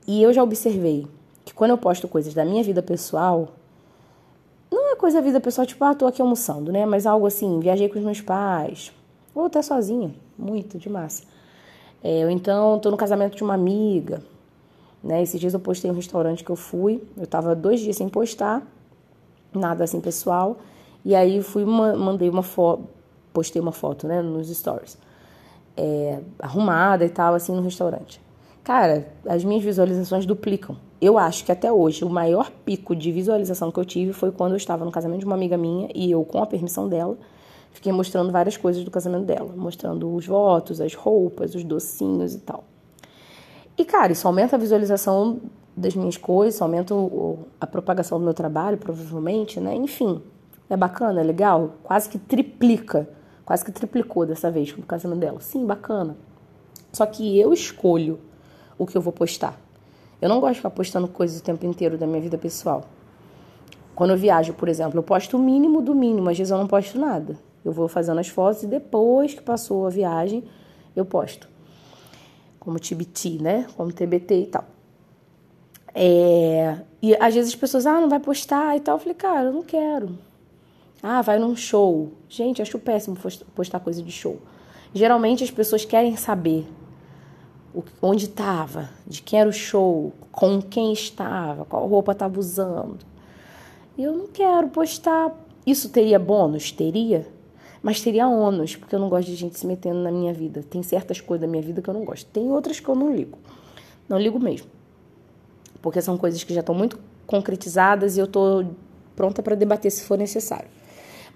E 0.06 0.22
eu 0.22 0.32
já 0.32 0.42
observei 0.42 1.06
que 1.44 1.52
quando 1.52 1.70
eu 1.70 1.78
posto 1.78 2.08
coisas 2.08 2.32
da 2.32 2.44
minha 2.44 2.62
vida 2.62 2.82
pessoal, 2.82 3.48
é 3.48 3.59
coisa 5.00 5.18
da 5.18 5.24
vida 5.24 5.40
pessoal, 5.40 5.66
tipo, 5.66 5.82
ah, 5.82 5.94
tô 5.94 6.06
aqui 6.06 6.20
almoçando, 6.20 6.70
né? 6.70 6.84
Mas 6.84 7.06
algo 7.06 7.26
assim, 7.26 7.58
viajei 7.58 7.88
com 7.88 7.98
os 7.98 8.04
meus 8.04 8.20
pais, 8.20 8.92
ou 9.34 9.46
até 9.46 9.62
sozinha, 9.62 10.14
muito 10.38 10.78
de 10.78 10.90
massa. 10.90 11.22
É, 12.04 12.24
ou 12.24 12.30
então, 12.30 12.78
tô 12.78 12.90
no 12.90 12.98
casamento 12.98 13.34
de 13.34 13.42
uma 13.42 13.54
amiga, 13.54 14.22
né? 15.02 15.22
Esses 15.22 15.40
dias 15.40 15.54
eu 15.54 15.60
postei 15.60 15.90
um 15.90 15.94
restaurante 15.94 16.44
que 16.44 16.50
eu 16.50 16.56
fui, 16.56 17.02
eu 17.16 17.26
tava 17.26 17.54
dois 17.54 17.80
dias 17.80 17.96
sem 17.96 18.10
postar, 18.10 18.62
nada 19.54 19.84
assim 19.84 20.02
pessoal, 20.02 20.58
e 21.02 21.14
aí 21.14 21.42
fui, 21.42 21.64
mandei 21.64 22.28
uma 22.28 22.42
foto, 22.42 22.84
postei 23.32 23.60
uma 23.60 23.72
foto, 23.72 24.06
né, 24.06 24.20
nos 24.20 24.54
stories, 24.54 24.98
é, 25.78 26.20
arrumada 26.38 27.06
e 27.06 27.08
tal, 27.08 27.32
assim, 27.32 27.54
no 27.54 27.62
restaurante. 27.62 28.20
Cara, 28.72 29.08
as 29.26 29.42
minhas 29.42 29.64
visualizações 29.64 30.24
duplicam. 30.24 30.76
Eu 31.00 31.18
acho 31.18 31.44
que 31.44 31.50
até 31.50 31.72
hoje 31.72 32.04
o 32.04 32.08
maior 32.08 32.52
pico 32.64 32.94
de 32.94 33.10
visualização 33.10 33.68
que 33.72 33.80
eu 33.80 33.84
tive 33.84 34.12
foi 34.12 34.30
quando 34.30 34.52
eu 34.52 34.56
estava 34.56 34.84
no 34.84 34.92
casamento 34.92 35.18
de 35.18 35.26
uma 35.26 35.34
amiga 35.34 35.56
minha 35.56 35.88
e 35.92 36.08
eu, 36.08 36.24
com 36.24 36.40
a 36.40 36.46
permissão 36.46 36.88
dela, 36.88 37.18
fiquei 37.72 37.90
mostrando 37.90 38.30
várias 38.30 38.56
coisas 38.56 38.84
do 38.84 38.90
casamento 38.92 39.24
dela, 39.24 39.52
mostrando 39.56 40.14
os 40.14 40.24
votos, 40.24 40.80
as 40.80 40.94
roupas, 40.94 41.56
os 41.56 41.64
docinhos 41.64 42.32
e 42.32 42.38
tal. 42.38 42.62
E, 43.76 43.84
cara, 43.84 44.12
isso 44.12 44.24
aumenta 44.28 44.54
a 44.54 44.58
visualização 44.60 45.40
das 45.76 45.96
minhas 45.96 46.16
coisas, 46.16 46.62
aumenta 46.62 46.94
a 47.60 47.66
propagação 47.66 48.20
do 48.20 48.24
meu 48.24 48.34
trabalho, 48.34 48.78
provavelmente, 48.78 49.58
né? 49.58 49.74
Enfim, 49.74 50.22
é 50.68 50.76
bacana, 50.76 51.20
é 51.20 51.24
legal. 51.24 51.72
Quase 51.82 52.08
que 52.08 52.20
triplica, 52.20 53.08
quase 53.44 53.64
que 53.64 53.72
triplicou 53.72 54.24
dessa 54.24 54.48
vez 54.48 54.70
com 54.70 54.80
o 54.80 54.86
casamento 54.86 55.18
dela. 55.18 55.40
Sim, 55.40 55.66
bacana. 55.66 56.16
Só 56.92 57.04
que 57.04 57.36
eu 57.36 57.52
escolho 57.52 58.29
o 58.80 58.86
que 58.86 58.96
eu 58.96 59.02
vou 59.02 59.12
postar. 59.12 59.60
Eu 60.22 60.28
não 60.28 60.40
gosto 60.40 60.52
de 60.52 60.58
ficar 60.60 60.70
postando 60.70 61.06
coisas 61.06 61.38
o 61.38 61.42
tempo 61.42 61.66
inteiro 61.66 61.98
da 61.98 62.06
minha 62.06 62.20
vida 62.20 62.38
pessoal. 62.38 62.84
Quando 63.94 64.10
eu 64.10 64.16
viajo, 64.16 64.54
por 64.54 64.68
exemplo, 64.68 64.98
eu 64.98 65.02
posto 65.02 65.36
o 65.36 65.40
mínimo 65.40 65.82
do 65.82 65.94
mínimo, 65.94 66.30
às 66.30 66.38
vezes 66.38 66.50
eu 66.50 66.56
não 66.56 66.66
posto 66.66 66.98
nada. 66.98 67.38
Eu 67.62 67.72
vou 67.72 67.88
fazendo 67.88 68.18
as 68.18 68.28
fotos 68.28 68.62
e 68.62 68.66
depois 68.66 69.34
que 69.34 69.42
passou 69.42 69.86
a 69.86 69.90
viagem, 69.90 70.44
eu 70.96 71.04
posto. 71.04 71.46
Como 72.58 72.80
TBT, 72.80 73.38
né? 73.40 73.66
Como 73.76 73.92
TBT 73.92 74.40
e 74.40 74.46
tal. 74.46 74.64
É, 75.94 76.78
e 77.02 77.14
às 77.16 77.34
vezes 77.34 77.50
as 77.50 77.56
pessoas, 77.56 77.84
ah, 77.84 78.00
não 78.00 78.08
vai 78.08 78.20
postar 78.20 78.74
e 78.76 78.80
tal. 78.80 78.94
Eu 78.94 78.98
falei, 79.00 79.14
cara, 79.14 79.48
eu 79.48 79.52
não 79.52 79.62
quero. 79.62 80.18
Ah, 81.02 81.20
vai 81.20 81.38
num 81.38 81.54
show. 81.54 82.12
Gente, 82.30 82.62
acho 82.62 82.78
péssimo 82.78 83.16
postar 83.54 83.80
coisa 83.80 84.02
de 84.02 84.10
show. 84.10 84.38
Geralmente 84.94 85.44
as 85.44 85.50
pessoas 85.50 85.84
querem 85.84 86.16
saber 86.16 86.66
onde 88.02 88.24
estava, 88.26 88.90
de 89.06 89.22
quem 89.22 89.40
era 89.40 89.48
o 89.48 89.52
show, 89.52 90.12
com 90.32 90.60
quem 90.60 90.92
estava, 90.92 91.64
qual 91.64 91.86
roupa 91.86 92.12
estava 92.12 92.38
usando. 92.38 92.98
Eu 93.96 94.14
não 94.14 94.26
quero 94.28 94.68
postar. 94.68 95.32
Isso 95.66 95.90
teria 95.90 96.18
bônus? 96.18 96.72
Teria. 96.72 97.26
Mas 97.82 98.00
teria 98.00 98.28
ônus, 98.28 98.76
porque 98.76 98.94
eu 98.94 98.98
não 98.98 99.08
gosto 99.08 99.28
de 99.28 99.34
gente 99.34 99.58
se 99.58 99.66
metendo 99.66 100.00
na 100.00 100.10
minha 100.10 100.32
vida. 100.32 100.62
Tem 100.68 100.82
certas 100.82 101.20
coisas 101.20 101.42
da 101.42 101.50
minha 101.50 101.62
vida 101.62 101.80
que 101.80 101.88
eu 101.88 101.94
não 101.94 102.04
gosto. 102.04 102.26
Tem 102.30 102.50
outras 102.50 102.80
que 102.80 102.88
eu 102.88 102.94
não 102.94 103.14
ligo. 103.14 103.38
Não 104.08 104.18
ligo 104.18 104.38
mesmo. 104.38 104.68
Porque 105.80 106.02
são 106.02 106.18
coisas 106.18 106.44
que 106.44 106.52
já 106.52 106.60
estão 106.60 106.74
muito 106.74 106.98
concretizadas 107.26 108.16
e 108.16 108.20
eu 108.20 108.26
estou 108.26 108.66
pronta 109.16 109.42
para 109.42 109.54
debater 109.54 109.90
se 109.90 110.02
for 110.02 110.18
necessário. 110.18 110.68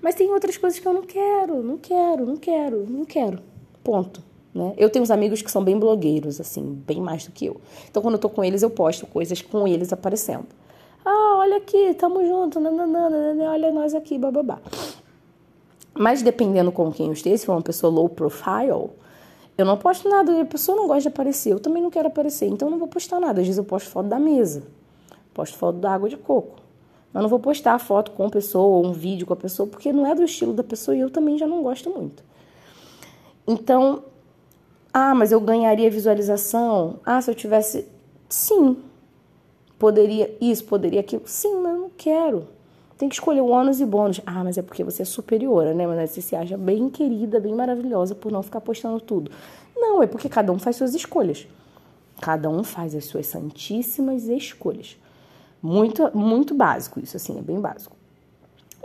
Mas 0.02 0.14
tem 0.14 0.30
outras 0.30 0.56
coisas 0.56 0.78
que 0.78 0.86
eu 0.86 0.92
não 0.92 1.02
quero, 1.02 1.62
não 1.62 1.78
quero, 1.78 2.26
não 2.26 2.36
quero, 2.36 2.86
não 2.90 3.04
quero. 3.04 3.40
Ponto. 3.82 4.33
Né? 4.54 4.72
Eu 4.76 4.88
tenho 4.88 5.02
uns 5.02 5.10
amigos 5.10 5.42
que 5.42 5.50
são 5.50 5.64
bem 5.64 5.78
blogueiros, 5.78 6.40
assim, 6.40 6.62
bem 6.86 7.00
mais 7.00 7.26
do 7.26 7.32
que 7.32 7.46
eu. 7.46 7.60
Então, 7.90 8.00
quando 8.00 8.14
eu 8.14 8.20
tô 8.20 8.28
com 8.28 8.44
eles, 8.44 8.62
eu 8.62 8.70
posto 8.70 9.06
coisas 9.06 9.42
com 9.42 9.66
eles 9.66 9.92
aparecendo. 9.92 10.46
Ah, 11.04 11.36
olha 11.38 11.56
aqui, 11.56 11.92
tamo 11.94 12.24
junto, 12.24 12.60
nananana, 12.60 13.50
olha 13.50 13.72
nós 13.72 13.94
aqui, 13.94 14.16
bababá. 14.16 14.58
Mas 15.92 16.22
dependendo 16.22 16.72
com 16.72 16.90
quem 16.92 17.06
eu 17.08 17.12
esteja, 17.12 17.38
se 17.38 17.46
for 17.46 17.52
uma 17.52 17.62
pessoa 17.62 17.92
low 17.92 18.08
profile, 18.08 18.90
eu 19.56 19.64
não 19.64 19.76
posto 19.76 20.08
nada, 20.08 20.40
a 20.40 20.44
pessoa 20.44 20.76
não 20.76 20.86
gosta 20.86 21.02
de 21.02 21.08
aparecer, 21.08 21.52
eu 21.52 21.60
também 21.60 21.82
não 21.82 21.90
quero 21.90 22.08
aparecer, 22.08 22.46
então 22.46 22.68
eu 22.68 22.70
não 22.70 22.78
vou 22.78 22.88
postar 22.88 23.20
nada. 23.20 23.40
Às 23.40 23.46
vezes 23.46 23.58
eu 23.58 23.64
posto 23.64 23.90
foto 23.90 24.08
da 24.08 24.18
mesa, 24.18 24.62
posto 25.32 25.56
foto 25.56 25.78
da 25.78 25.92
água 25.92 26.08
de 26.08 26.16
coco. 26.16 26.56
Mas 27.12 27.22
não 27.22 27.30
vou 27.30 27.38
postar 27.38 27.78
foto 27.78 28.10
com 28.10 28.26
a 28.26 28.30
pessoa 28.30 28.64
ou 28.64 28.86
um 28.86 28.92
vídeo 28.92 29.24
com 29.26 29.32
a 29.32 29.36
pessoa, 29.36 29.68
porque 29.68 29.92
não 29.92 30.04
é 30.04 30.14
do 30.14 30.24
estilo 30.24 30.52
da 30.52 30.64
pessoa 30.64 30.96
e 30.96 31.00
eu 31.00 31.10
também 31.10 31.38
já 31.38 31.46
não 31.46 31.62
gosto 31.62 31.88
muito. 31.90 32.24
Então, 33.46 34.02
ah, 34.96 35.12
mas 35.12 35.32
eu 35.32 35.40
ganharia 35.40 35.90
visualização? 35.90 37.00
Ah, 37.04 37.20
se 37.20 37.28
eu 37.28 37.34
tivesse. 37.34 37.84
Sim. 38.28 38.76
Poderia 39.76 40.32
isso, 40.40 40.64
poderia 40.66 41.00
aquilo. 41.00 41.22
Sim, 41.26 41.56
mas 41.56 41.74
eu 41.74 41.80
não 41.80 41.90
quero. 41.90 42.46
Tem 42.96 43.08
que 43.08 43.16
escolher 43.16 43.40
o 43.40 43.48
ônus 43.48 43.80
e 43.80 43.84
bônus. 43.84 44.20
Ah, 44.24 44.44
mas 44.44 44.56
é 44.56 44.62
porque 44.62 44.84
você 44.84 45.02
é 45.02 45.04
superiora, 45.04 45.74
né? 45.74 45.84
Mas 45.84 46.12
você 46.12 46.20
se 46.20 46.36
acha 46.36 46.56
bem 46.56 46.88
querida, 46.88 47.40
bem 47.40 47.52
maravilhosa 47.52 48.14
por 48.14 48.30
não 48.30 48.40
ficar 48.40 48.60
postando 48.60 49.00
tudo. 49.00 49.32
Não, 49.76 50.00
é 50.00 50.06
porque 50.06 50.28
cada 50.28 50.52
um 50.52 50.60
faz 50.60 50.76
suas 50.76 50.94
escolhas. 50.94 51.44
Cada 52.20 52.48
um 52.48 52.62
faz 52.62 52.94
as 52.94 53.06
suas 53.06 53.26
santíssimas 53.26 54.28
escolhas. 54.28 54.96
Muito, 55.60 56.16
muito 56.16 56.54
básico 56.54 57.00
isso, 57.00 57.16
assim, 57.16 57.36
é 57.36 57.42
bem 57.42 57.60
básico. 57.60 57.96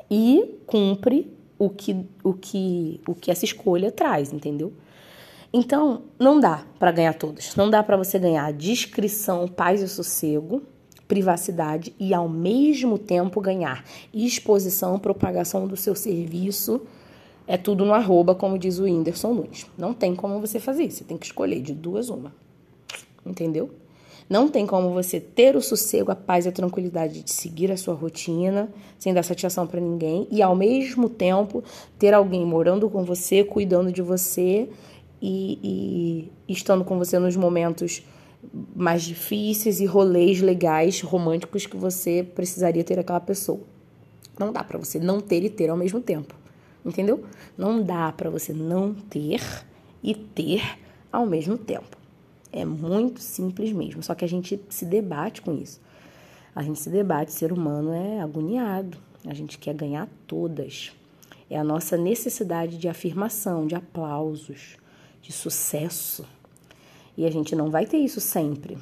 E 0.09 0.59
cumpre 0.65 1.31
o 1.59 1.69
que, 1.69 2.03
o 2.23 2.33
que, 2.33 2.99
o 3.07 3.13
que 3.13 3.29
essa 3.29 3.45
escolha 3.45 3.91
traz, 3.91 4.33
entendeu? 4.33 4.73
Então, 5.51 6.03
não 6.19 6.39
dá 6.39 6.63
para 6.77 6.91
ganhar 6.91 7.13
todas. 7.13 7.55
Não 7.55 7.69
dá 7.69 7.81
para 7.81 7.97
você 7.97 8.19
ganhar 8.19 8.53
discrição, 8.53 9.47
paz 9.47 9.81
e 9.81 9.87
sossego, 9.87 10.61
privacidade 11.07 11.93
e 11.99 12.13
ao 12.13 12.29
mesmo 12.29 12.99
tempo 12.99 13.41
ganhar 13.41 13.83
exposição, 14.13 14.99
propagação 14.99 15.67
do 15.67 15.75
seu 15.75 15.95
serviço. 15.95 16.81
É 17.47 17.57
tudo 17.57 17.83
no 17.83 17.93
arroba, 17.93 18.35
como 18.35 18.59
diz 18.59 18.77
o 18.77 18.83
Whindersson 18.83 19.33
Nunes. 19.33 19.65
Não 19.75 19.91
tem 19.91 20.15
como 20.15 20.39
você 20.39 20.59
fazer 20.59 20.83
isso. 20.83 20.99
Você 20.99 21.03
tem 21.03 21.17
que 21.17 21.25
escolher 21.25 21.59
de 21.61 21.73
duas 21.73 22.09
uma. 22.09 22.31
Entendeu? 23.25 23.71
Não 24.29 24.47
tem 24.47 24.67
como 24.67 24.91
você 24.93 25.19
ter 25.19 25.55
o 25.55 25.61
sossego, 25.61 26.11
a 26.11 26.15
paz 26.15 26.45
e 26.45 26.49
a 26.49 26.51
tranquilidade 26.51 27.23
de 27.23 27.31
seguir 27.31 27.71
a 27.71 27.77
sua 27.77 27.95
rotina, 27.95 28.69
sem 28.99 29.11
dar 29.11 29.23
satisfação 29.23 29.65
para 29.65 29.81
ninguém, 29.81 30.27
e 30.29 30.43
ao 30.43 30.55
mesmo 30.55 31.09
tempo 31.09 31.63
ter 31.97 32.13
alguém 32.13 32.45
morando 32.45 32.87
com 32.87 33.03
você, 33.03 33.43
cuidando 33.43 33.91
de 33.91 34.03
você 34.03 34.69
e, 35.21 36.29
e 36.47 36.53
estando 36.53 36.83
com 36.83 36.97
você 36.97 37.19
nos 37.19 37.35
momentos 37.35 38.03
mais 38.75 39.03
difíceis 39.03 39.79
e 39.79 39.85
rolês 39.85 40.41
legais, 40.41 41.01
românticos 41.01 41.65
que 41.65 41.75
você 41.75 42.23
precisaria 42.23 42.83
ter 42.83 42.99
aquela 42.99 43.19
pessoa. 43.19 43.61
Não 44.37 44.53
dá 44.53 44.63
para 44.63 44.77
você 44.77 44.99
não 44.99 45.19
ter 45.19 45.43
e 45.43 45.49
ter 45.49 45.69
ao 45.69 45.77
mesmo 45.77 45.99
tempo. 45.99 46.33
Entendeu? 46.85 47.25
Não 47.57 47.83
dá 47.83 48.11
para 48.11 48.29
você 48.29 48.53
não 48.53 48.93
ter 48.93 49.41
e 50.01 50.15
ter 50.15 50.61
ao 51.11 51.25
mesmo 51.25 51.57
tempo. 51.57 51.97
É 52.51 52.63
muito 52.63 53.19
simples 53.19 53.71
mesmo, 53.71 54.01
só 54.01 54.15
que 54.15 54.25
a 54.25 54.27
gente 54.27 54.59
se 54.69 54.85
debate 54.85 55.41
com 55.41 55.53
isso. 55.53 55.79
A 56.55 56.63
gente 56.63 56.79
se 56.79 56.89
debate, 56.89 57.31
ser 57.31 57.51
humano 57.51 57.93
é 57.93 58.21
agoniado, 58.21 58.97
a 59.25 59.33
gente 59.33 59.59
quer 59.59 59.73
ganhar 59.73 60.07
todas. 60.25 60.91
É 61.49 61.59
a 61.59 61.63
nossa 61.63 61.95
necessidade 61.95 62.77
de 62.77 62.87
afirmação, 62.87 63.67
de 63.67 63.75
aplausos, 63.75 64.77
de 65.21 65.31
sucesso. 65.31 66.25
E 67.17 67.25
a 67.25 67.31
gente 67.31 67.55
não 67.55 67.69
vai 67.69 67.85
ter 67.85 67.97
isso 67.97 68.19
sempre. 68.19 68.77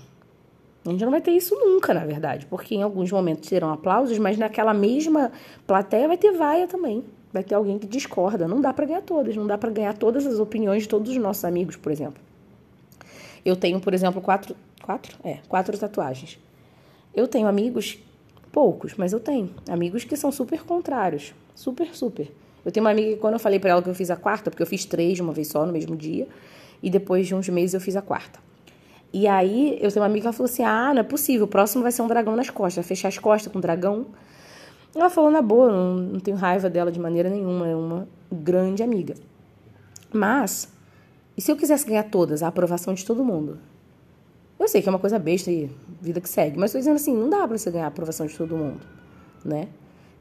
A 0.85 0.89
gente 0.89 1.03
não 1.03 1.11
vai 1.11 1.21
ter 1.21 1.31
isso 1.31 1.53
nunca, 1.55 1.93
na 1.93 2.05
verdade, 2.05 2.45
porque 2.45 2.75
em 2.75 2.81
alguns 2.81 3.11
momentos 3.11 3.49
terão 3.49 3.73
aplausos, 3.73 4.17
mas 4.17 4.37
naquela 4.37 4.73
mesma 4.73 5.31
plateia 5.65 6.07
vai 6.07 6.17
ter 6.17 6.31
vaia 6.31 6.67
também. 6.67 7.03
Vai 7.33 7.43
ter 7.43 7.55
alguém 7.55 7.77
que 7.77 7.85
discorda. 7.85 8.47
Não 8.47 8.61
dá 8.61 8.73
para 8.73 8.85
ganhar 8.85 9.01
todas, 9.01 9.35
não 9.35 9.45
dá 9.45 9.57
para 9.57 9.69
ganhar 9.69 9.93
todas 9.97 10.25
as 10.25 10.39
opiniões 10.39 10.83
de 10.83 10.89
todos 10.89 11.09
os 11.09 11.17
nossos 11.17 11.43
amigos, 11.43 11.75
por 11.75 11.91
exemplo. 11.91 12.21
Eu 13.43 13.55
tenho, 13.55 13.81
por 13.81 13.93
exemplo, 13.93 14.21
quatro, 14.21 14.55
quatro, 14.81 15.17
é, 15.23 15.39
quatro 15.49 15.77
tatuagens. 15.77 16.39
Eu 17.13 17.27
tenho 17.27 17.47
amigos, 17.47 17.99
poucos, 18.51 18.95
mas 18.95 19.11
eu 19.11 19.19
tenho 19.19 19.49
amigos 19.69 20.03
que 20.03 20.15
são 20.15 20.31
super 20.31 20.63
contrários, 20.63 21.33
super, 21.53 21.93
super. 21.93 22.31
Eu 22.67 22.71
tenho 22.73 22.85
uma 22.85 22.91
amiga 22.91 23.13
que 23.13 23.15
quando 23.15 23.35
eu 23.35 23.39
falei 23.39 23.59
para 23.59 23.69
ela 23.69 23.81
que 23.81 23.89
eu 23.89 23.95
fiz 23.95 24.11
a 24.11 24.17
quarta, 24.17 24.51
porque 24.51 24.61
eu 24.61 24.67
fiz 24.67 24.83
três 24.83 25.15
de 25.15 25.21
uma 25.21 25.31
vez 25.31 25.47
só 25.47 25.65
no 25.65 25.71
mesmo 25.71 25.95
dia, 25.95 26.27
e 26.83 26.89
depois 26.89 27.25
de 27.25 27.33
uns 27.33 27.47
meses 27.47 27.73
eu 27.73 27.79
fiz 27.79 27.95
a 27.95 28.01
quarta. 28.01 28.41
E 29.13 29.25
aí 29.25 29.79
eu 29.81 29.89
tenho 29.89 30.01
uma 30.01 30.05
amiga 30.05 30.29
que 30.29 30.35
falou 30.35 30.51
assim: 30.51 30.63
"Ah, 30.63 30.93
não 30.93 30.99
é 30.99 31.03
possível, 31.03 31.45
o 31.45 31.47
próximo 31.47 31.81
vai 31.81 31.93
ser 31.93 32.01
um 32.01 32.07
dragão 32.07 32.35
nas 32.35 32.49
costas, 32.49 32.75
vai 32.75 32.83
fechar 32.83 33.07
as 33.07 33.17
costas 33.17 33.49
com 33.49 33.57
um 33.57 33.61
dragão". 33.61 34.07
Ela 34.93 35.09
falou 35.09 35.31
na 35.31 35.41
boa, 35.41 35.71
não, 35.71 35.95
não 35.95 36.19
tenho 36.19 36.35
raiva 36.35 36.69
dela 36.69 36.91
de 36.91 36.99
maneira 36.99 37.29
nenhuma, 37.29 37.69
é 37.69 37.75
uma 37.75 38.05
grande 38.29 38.83
amiga. 38.83 39.15
Mas 40.11 40.67
e 41.37 41.41
se 41.41 41.49
eu 41.49 41.55
quisesse 41.55 41.87
ganhar 41.87 42.03
todas, 42.03 42.43
a 42.43 42.49
aprovação 42.49 42.93
de 42.93 43.05
todo 43.05 43.23
mundo? 43.23 43.59
Eu 44.59 44.67
sei 44.67 44.81
que 44.81 44.89
é 44.89 44.91
uma 44.91 44.99
coisa 44.99 45.17
besta 45.17 45.49
e 45.49 45.71
vida 46.01 46.19
que 46.19 46.27
segue, 46.27 46.59
mas 46.59 46.71
estou 46.71 46.81
dizendo 46.81 46.95
assim, 46.97 47.15
não 47.15 47.29
dá 47.29 47.47
para 47.47 47.57
você 47.57 47.71
ganhar 47.71 47.85
a 47.85 47.87
aprovação 47.87 48.25
de 48.25 48.35
todo 48.35 48.57
mundo, 48.57 48.81
né? 49.45 49.69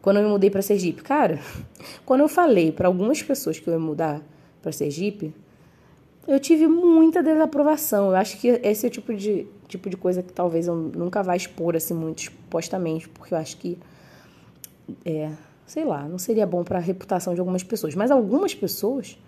Quando 0.06 0.18
eu 0.18 0.22
me 0.22 0.28
mudei 0.28 0.50
para 0.50 0.62
Sergipe, 0.62 1.02
cara, 1.02 1.40
quando 2.06 2.20
eu 2.20 2.28
falei 2.28 2.70
para 2.70 2.86
algumas 2.86 3.20
pessoas 3.24 3.58
que 3.58 3.66
eu 3.66 3.74
ia 3.74 3.80
mudar 3.80 4.22
para 4.62 4.70
Sergipe, 4.70 5.34
eu 6.28 6.38
tive 6.38 6.68
muita 6.68 7.24
desaprovação. 7.24 8.10
Eu 8.10 8.14
acho 8.14 8.38
que 8.38 8.46
esse 8.46 8.86
é 8.86 8.88
o 8.88 8.92
tipo 8.92 9.12
de, 9.12 9.48
tipo 9.66 9.90
de 9.90 9.96
coisa 9.96 10.22
que 10.22 10.32
talvez 10.32 10.68
eu 10.68 10.76
nunca 10.76 11.24
vá 11.24 11.34
expor 11.34 11.74
assim 11.74 11.92
muito 11.92 12.20
expostamente, 12.20 13.08
porque 13.08 13.34
eu 13.34 13.38
acho 13.38 13.56
que 13.56 13.76
é, 15.04 15.32
sei 15.66 15.84
lá, 15.84 16.04
não 16.04 16.20
seria 16.20 16.46
bom 16.46 16.62
para 16.62 16.78
a 16.78 16.80
reputação 16.80 17.34
de 17.34 17.40
algumas 17.40 17.64
pessoas, 17.64 17.96
mas 17.96 18.12
algumas 18.12 18.54
pessoas 18.54 19.18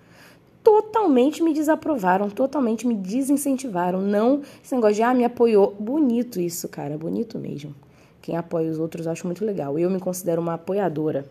totalmente 0.63 1.43
me 1.43 1.53
desaprovaram, 1.53 2.31
totalmente 2.31 2.87
me 2.87 2.95
desincentivaram. 2.95 4.01
Não, 4.01 4.43
esse 4.63 4.77
negócio 4.77 4.95
de, 4.95 5.03
ah, 5.03 5.13
me 5.13 5.25
apoiou. 5.25 5.75
Bonito 5.75 6.39
isso, 6.39 6.69
cara, 6.69 6.97
bonito 6.97 7.37
mesmo. 7.37 7.75
Quem 8.21 8.37
apoia 8.37 8.71
os 8.71 8.79
outros 8.79 9.07
eu 9.07 9.13
acho 9.13 9.27
muito 9.27 9.45
legal. 9.45 9.79
Eu 9.79 9.91
me 9.91 10.01
considero 10.01 10.41
uma 10.41 10.55
apoiadora. 10.55 11.25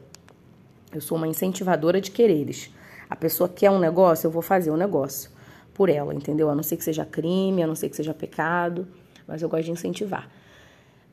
Eu 0.93 1.02
sou 1.02 1.17
uma 1.17 1.28
incentivadora 1.28 2.00
de 2.00 2.12
quereres. 2.12 2.71
A 3.10 3.15
pessoa 3.15 3.47
quer 3.47 3.69
um 3.69 3.80
negócio, 3.80 4.28
eu 4.28 4.32
vou 4.32 4.41
fazer 4.41 4.69
o 4.69 4.73
um 4.73 4.78
negócio 4.78 5.30
por 5.73 5.89
ela, 5.89 6.13
entendeu? 6.13 6.50
A 6.50 6.56
não 6.56 6.63
ser 6.63 6.76
que 6.76 6.84
seja 6.84 7.06
crime, 7.06 7.62
a 7.62 7.67
não 7.67 7.76
ser 7.76 7.89
que 7.89 7.95
seja 7.95 8.13
pecado, 8.13 8.88
mas 9.28 9.41
eu 9.41 9.50
gosto 9.50 9.65
de 9.65 9.71
incentivar. 9.71 10.30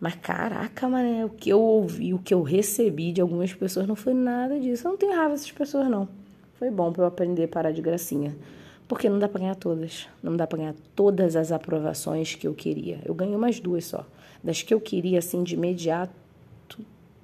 Mas 0.01 0.15
caraca, 0.17 0.89
mané, 0.89 1.25
o 1.25 1.31
que 1.31 1.51
eu 1.51 1.61
ouvi, 1.61 2.13
o 2.13 2.19
que 2.19 2.35
eu 2.35 2.43
recebi 2.43 3.13
de 3.13 3.21
algumas 3.21 3.53
pessoas 3.55 3.87
não 3.87 3.95
foi 3.95 4.13
nada 4.13 4.59
disso. 4.59 4.87
Eu 4.87 4.93
não 4.93 4.99
tenho 4.99 5.15
raiva 5.15 5.31
dessas 5.31 5.53
pessoas, 5.53 5.89
não. 5.89 6.09
Foi 6.59 6.71
bom 6.71 6.93
para 6.93 7.03
eu 7.03 7.07
aprender 7.07 7.45
a 7.45 7.49
parar 7.49 7.73
de 7.73 7.81
gracinha. 7.81 8.35
Porque 8.89 9.09
não 9.09 9.19
dá 9.19 9.29
para 9.29 9.41
ganhar 9.41 9.55
todas. 9.55 10.09
Não 10.23 10.37
dá 10.37 10.47
para 10.47 10.59
ganhar 10.59 10.75
todas 10.95 11.37
as 11.37 11.53
aprovações 11.53 12.35
que 12.35 12.47
eu 12.47 12.55
queria. 12.55 13.01
Eu 13.05 13.15
ganhei 13.15 13.35
umas 13.35 13.61
duas 13.61 13.85
só. 13.85 14.05
Das 14.45 14.63
que 14.63 14.75
eu 14.75 14.81
queria, 14.81 15.19
assim, 15.19 15.43
de 15.43 15.55
imediato, 15.55 16.13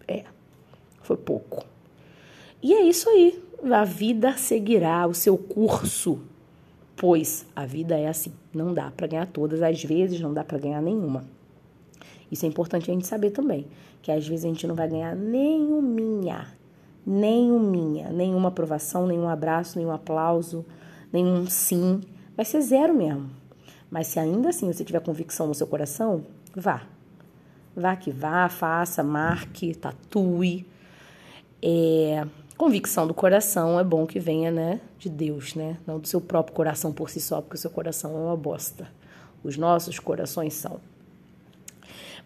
é. 0.09 0.25
Foi 1.03 1.19
pouco. 1.19 1.67
E 2.63 2.73
é 2.73 2.83
isso 2.83 3.09
aí. 3.11 3.43
A 3.71 3.85
vida 3.85 4.33
seguirá 4.39 5.07
o 5.07 5.13
seu 5.13 5.37
curso. 5.37 6.19
Pois 6.97 7.47
a 7.55 7.67
vida 7.67 7.99
é 7.99 8.09
assim. 8.09 8.33
Não 8.55 8.73
dá 8.73 8.91
para 8.91 9.07
ganhar 9.07 9.27
todas. 9.27 9.63
Às 9.63 9.85
vezes 9.85 10.19
não 10.21 10.33
dá 10.33 10.43
para 10.43 10.59
ganhar 10.59 10.81
nenhuma. 10.81 11.25
Isso 12.31 12.47
é 12.47 12.49
importante 12.49 12.91
a 12.91 12.95
gente 12.95 13.07
saber 13.07 13.31
também, 13.31 13.67
que 14.01 14.13
às 14.13 14.27
vezes 14.27 14.45
a 14.45 14.49
gente 14.49 14.67
não 14.67 14.75
vai 14.75 14.89
ganhar 14.89 15.17
nenhum 15.17 15.83
minha, 15.83 16.47
nenhum 17.05 17.59
minha, 17.59 18.11
nenhuma 18.11 18.49
aprovação, 18.49 19.07
nenhum 19.07 19.29
abraço, 19.29 19.77
nenhum 19.77 19.91
aplauso, 19.91 20.65
nenhum 21.13 21.47
sim. 21.47 22.01
Vai 22.37 22.45
ser 22.45 22.61
zero 22.61 22.95
mesmo. 22.95 23.29
Mas 23.91 24.07
se 24.07 24.21
ainda 24.21 24.51
assim 24.51 24.73
você 24.73 24.85
tiver 24.85 25.01
convicção 25.01 25.49
no 25.49 25.55
seu 25.55 25.67
coração, 25.67 26.25
vá. 26.55 26.87
Vá 27.75 27.97
que 27.97 28.11
vá, 28.11 28.49
faça, 28.49 29.03
marque, 29.03 29.75
tatue. 29.75 30.67
É, 31.63 32.27
convicção 32.57 33.07
do 33.07 33.15
coração 33.15 33.79
é 33.79 33.85
bom 33.85 34.07
que 34.07 34.19
venha, 34.19 34.51
né, 34.51 34.81
de 34.99 35.09
Deus, 35.09 35.55
né? 35.55 35.77
Não 35.87 35.99
do 35.99 36.09
seu 36.09 36.21
próprio 36.21 36.55
coração 36.55 36.93
por 36.93 37.11
si 37.11 37.21
só, 37.21 37.41
porque 37.41 37.57
o 37.57 37.59
seu 37.59 37.71
coração 37.71 38.13
é 38.13 38.21
uma 38.21 38.37
bosta. 38.37 38.89
Os 39.43 39.57
nossos 39.57 39.99
corações 39.99 40.55
são. 40.55 40.81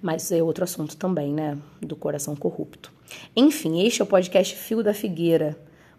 Mas 0.02 0.30
é 0.32 0.42
outro 0.42 0.64
assunto 0.64 0.96
também, 0.96 1.32
né? 1.32 1.56
Do 1.80 1.94
coração 1.94 2.34
corrupto. 2.34 2.92
Enfim, 3.36 3.86
este 3.86 4.02
é 4.02 4.04
o 4.04 4.08
podcast 4.08 4.54
Fio 4.56 4.82
da 4.82 4.92
Figueira 4.92 5.56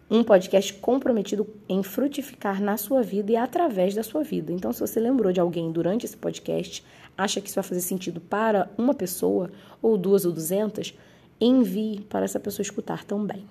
um 0.08 0.22
podcast 0.22 0.72
comprometido 0.74 1.46
em 1.68 1.82
frutificar 1.82 2.62
na 2.62 2.76
sua 2.76 3.02
vida 3.02 3.32
e 3.32 3.36
através 3.36 3.94
da 3.94 4.02
sua 4.02 4.22
vida. 4.22 4.52
Então, 4.52 4.72
se 4.72 4.80
você 4.80 5.00
lembrou 5.00 5.32
de 5.32 5.40
alguém 5.40 5.72
durante 5.72 6.06
esse 6.06 6.16
podcast, 6.16 6.84
acha 7.16 7.40
que 7.40 7.48
isso 7.48 7.54
vai 7.54 7.64
fazer 7.64 7.80
sentido 7.80 8.20
para 8.20 8.70
uma 8.76 8.94
pessoa, 8.94 9.50
ou 9.80 9.96
duas 9.96 10.24
ou 10.24 10.32
duzentas, 10.32 10.94
envie 11.40 12.00
para 12.08 12.24
essa 12.24 12.40
pessoa 12.40 12.62
escutar 12.62 13.04
também. 13.04 13.46